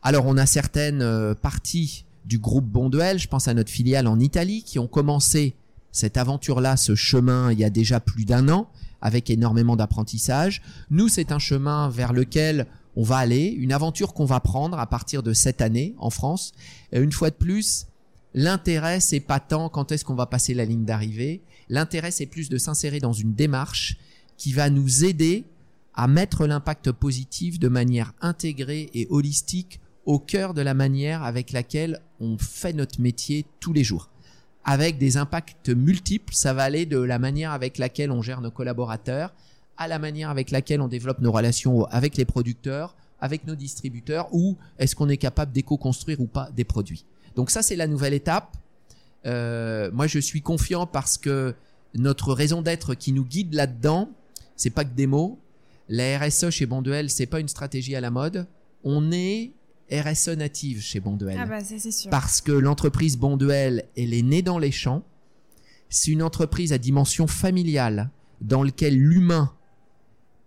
Alors 0.01 0.25
on 0.27 0.38
a 0.38 0.45
certaines 0.45 1.01
euh, 1.01 1.34
parties 1.34 2.05
du 2.25 2.38
groupe 2.39 2.65
Bonduel, 2.65 3.19
je 3.19 3.27
pense 3.27 3.47
à 3.47 3.53
notre 3.53 3.71
filiale 3.71 4.08
en 4.08 4.19
Italie, 4.19 4.63
qui 4.63 4.79
ont 4.79 4.88
commencé 4.88 5.55
cette 5.91 6.17
aventure-là, 6.17 6.77
ce 6.77 6.95
chemin, 6.95 7.51
il 7.51 7.60
y 7.60 7.63
a 7.63 7.69
déjà 7.69 7.99
plus 7.99 8.25
d'un 8.25 8.49
an, 8.49 8.69
avec 9.05 9.29
énormément 9.29 9.75
d'apprentissage. 9.75 10.63
Nous, 10.89 11.09
c'est 11.09 11.31
un 11.31 11.37
chemin 11.37 11.89
vers 11.89 12.11
lequel 12.11 12.65
on 12.95 13.03
va 13.03 13.17
aller, 13.17 13.49
une 13.49 13.71
aventure 13.71 14.15
qu'on 14.15 14.25
va 14.25 14.39
prendre 14.39 14.79
à 14.79 14.87
partir 14.87 15.21
de 15.21 15.31
cette 15.31 15.61
année 15.61 15.93
en 15.99 16.09
France. 16.09 16.53
Une 16.91 17.11
fois 17.11 17.29
de 17.29 17.35
plus, 17.35 17.85
l'intérêt, 18.33 18.99
c'est 18.99 19.19
pas 19.19 19.39
tant 19.39 19.69
quand 19.69 19.91
est-ce 19.91 20.03
qu'on 20.05 20.15
va 20.15 20.25
passer 20.25 20.55
la 20.55 20.65
ligne 20.65 20.85
d'arrivée. 20.85 21.43
L'intérêt, 21.69 22.09
c'est 22.09 22.25
plus 22.25 22.49
de 22.49 22.57
s'insérer 22.57 22.99
dans 22.99 23.13
une 23.13 23.35
démarche 23.35 23.97
qui 24.37 24.53
va 24.53 24.71
nous 24.71 25.05
aider 25.05 25.45
à 25.93 26.07
mettre 26.07 26.47
l'impact 26.47 26.91
positif 26.91 27.59
de 27.59 27.67
manière 27.67 28.11
intégrée 28.21 28.89
et 28.95 29.05
holistique 29.11 29.81
au 30.05 30.17
cœur 30.17 30.55
de 30.55 30.63
la 30.63 30.73
manière 30.73 31.21
avec 31.21 31.51
laquelle 31.51 32.01
on 32.19 32.39
fait 32.39 32.73
notre 32.73 32.99
métier 32.99 33.45
tous 33.59 33.71
les 33.71 33.83
jours. 33.83 34.09
Avec 34.65 34.97
des 34.97 35.17
impacts 35.17 35.69
multiples, 35.69 36.34
ça 36.34 36.54
va 36.54 36.63
aller 36.63 36.86
de 36.86 36.97
la 36.97 37.19
manière 37.19 37.51
avec 37.51 37.78
laquelle 37.78 38.12
on 38.12 38.21
gère 38.21 38.41
nos 38.41 38.51
collaborateurs, 38.51 39.34
à 39.78 39.88
la 39.88 39.99
manière 39.99 40.30
avec 40.30 40.51
laquelle 40.51 40.82
on 40.82 40.88
développe 40.88 41.19
nos 41.19 41.32
relations 41.32 41.86
avec 41.86 42.17
les 42.17 42.25
producteurs, 42.25 42.95
avec 43.19 43.45
nos 43.45 43.56
distributeurs, 43.56 44.28
ou 44.32 44.58
est-ce 44.80 44.95
qu'on 44.95 45.10
est 45.10 45.17
capable 45.17 45.51
d'éco-construire 45.51 46.19
ou 46.19 46.25
pas 46.25 46.49
des 46.56 46.63
produits. 46.63 47.06
Donc 47.36 47.51
ça, 47.51 47.62
c'est 47.62 47.75
la 47.75 47.88
nouvelle 47.88 48.13
étape. 48.13 48.58
Euh, 49.25 49.91
moi, 49.93 50.08
je 50.08 50.19
suis 50.19 50.41
confiant 50.41 50.88
parce 50.88 51.17
que 51.17 51.54
notre 51.93 52.34
raison 52.34 52.62
d'être 52.62 52.95
qui 52.95 53.13
nous 53.13 53.23
guide 53.23 53.54
là-dedans, 53.54 54.10
c'est 54.56 54.69
pas 54.69 54.84
que 54.84 54.93
des 54.93 55.08
mots. 55.08 55.39
La 55.89 56.17
RSE 56.19 56.49
chez 56.49 56.65
Bonduel, 56.65 57.10
c'est 57.10 57.25
pas 57.25 57.39
une 57.39 57.47
stratégie 57.47 57.95
à 57.95 58.01
la 58.01 58.10
mode. 58.10 58.47
On 58.84 59.12
est 59.12 59.51
RSE 59.91 60.30
native 60.30 60.82
chez 60.82 61.00
Bonduel. 61.00 61.38
Ah 61.39 61.45
bah 61.45 61.63
c'est 61.63 61.91
sûr. 61.91 62.10
Parce 62.10 62.41
que 62.41 62.52
l'entreprise 62.52 63.17
Bonduel, 63.17 63.86
elle 63.95 64.13
est 64.13 64.21
née 64.21 64.41
dans 64.41 64.58
les 64.58 64.71
champs. 64.71 65.04
C'est 65.89 66.12
une 66.12 66.24
entreprise 66.24 66.74
à 66.74 66.78
dimension 66.78 67.28
familiale 67.28 68.10
dans 68.41 68.63
laquelle 68.63 68.98
l'humain 68.98 69.54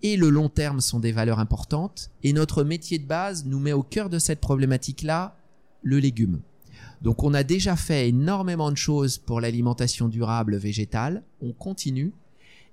et 0.02 0.16
le 0.16 0.28
long 0.28 0.48
terme 0.48 0.80
sont 0.80 1.00
des 1.00 1.12
valeurs 1.12 1.38
importantes. 1.38 2.10
Et 2.22 2.32
notre 2.32 2.64
métier 2.64 2.98
de 2.98 3.06
base 3.06 3.44
nous 3.44 3.58
met 3.58 3.72
au 3.72 3.82
cœur 3.82 4.08
de 4.08 4.18
cette 4.18 4.40
problématique-là 4.40 5.36
le 5.82 5.98
légume. 5.98 6.40
Donc 7.02 7.22
on 7.22 7.34
a 7.34 7.44
déjà 7.44 7.76
fait 7.76 8.08
énormément 8.08 8.70
de 8.72 8.76
choses 8.76 9.18
pour 9.18 9.40
l'alimentation 9.40 10.08
durable 10.08 10.56
végétale. 10.56 11.22
On 11.40 11.52
continue. 11.52 12.12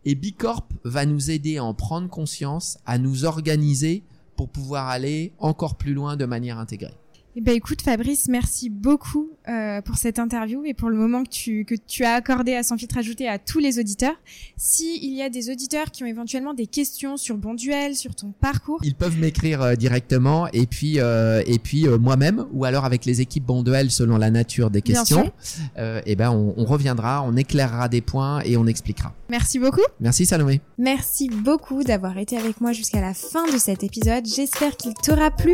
Et 0.04 0.16
Bicorp 0.16 0.68
va 0.84 1.06
nous 1.06 1.32
aider 1.32 1.58
à 1.58 1.64
en 1.64 1.74
prendre 1.74 2.10
conscience, 2.10 2.78
à 2.86 2.98
nous 2.98 3.26
organiser 3.26 4.04
pour 4.36 4.50
pouvoir 4.50 4.88
aller 4.88 5.34
encore 5.40 5.76
plus 5.76 5.94
loin 5.94 6.16
de 6.16 6.26
manière 6.26 6.60
intégrée. 6.60 6.94
Eh 7.38 7.42
ben 7.42 7.54
écoute 7.54 7.82
Fabrice, 7.82 8.30
merci 8.30 8.70
beaucoup 8.70 9.32
euh, 9.50 9.82
pour 9.82 9.98
cette 9.98 10.20
interview 10.20 10.64
et 10.64 10.74
pour 10.74 10.90
le 10.90 10.96
moment 10.96 11.22
que 11.22 11.30
tu 11.30 11.66
que 11.66 11.76
tu 11.76 12.06
as 12.06 12.14
accordé 12.14 12.54
à 12.54 12.64
Sans 12.64 12.78
filtre 12.78 12.98
ajouté 12.98 13.28
à 13.28 13.40
tous 13.40 13.60
les 13.60 13.78
auditeurs. 13.78 14.16
Si 14.56 15.02
il 15.04 15.14
y 15.14 15.22
a 15.22 15.30
des 15.30 15.50
auditeurs 15.50 15.92
qui 15.92 16.06
ont 16.06 16.08
éventuellement 16.08 16.54
des 16.54 16.66
questions 16.66 17.18
sur 17.18 17.36
Bonduel, 17.36 17.98
sur 17.98 18.16
ton 18.16 18.32
parcours, 18.32 18.80
ils 18.84 18.96
peuvent 18.96 19.20
m'écrire 19.20 19.62
euh, 19.62 19.76
directement 19.76 20.48
et 20.54 20.66
puis 20.66 21.02
euh, 21.02 21.44
et 21.46 21.60
puis 21.60 21.90
euh, 21.90 21.98
moi-même 21.98 22.46
ou 22.54 22.64
alors 22.64 22.86
avec 22.86 23.04
les 23.04 23.20
équipes 23.20 23.44
Bonduel 23.44 23.92
selon 23.92 24.16
la 24.16 24.32
nature 24.32 24.70
des 24.70 24.82
questions. 24.82 25.30
et 25.78 26.02
eh 26.06 26.16
ben 26.16 26.32
on, 26.32 26.54
on 26.56 26.64
reviendra, 26.64 27.22
on 27.22 27.36
éclairera 27.36 27.90
des 27.90 28.00
points 28.00 28.40
et 28.46 28.56
on 28.56 28.66
expliquera. 28.66 29.14
Merci 29.30 29.60
beaucoup. 29.60 29.84
Merci 30.00 30.26
Salomé. 30.26 30.62
Merci 30.78 31.28
beaucoup 31.28 31.84
d'avoir 31.84 32.18
été 32.18 32.38
avec 32.38 32.62
moi 32.62 32.72
jusqu'à 32.72 33.02
la 33.02 33.14
fin 33.14 33.46
de 33.52 33.58
cet 33.58 33.84
épisode. 33.84 34.26
J'espère 34.26 34.78
qu'il 34.78 34.94
t'aura 34.94 35.32
plu. 35.32 35.54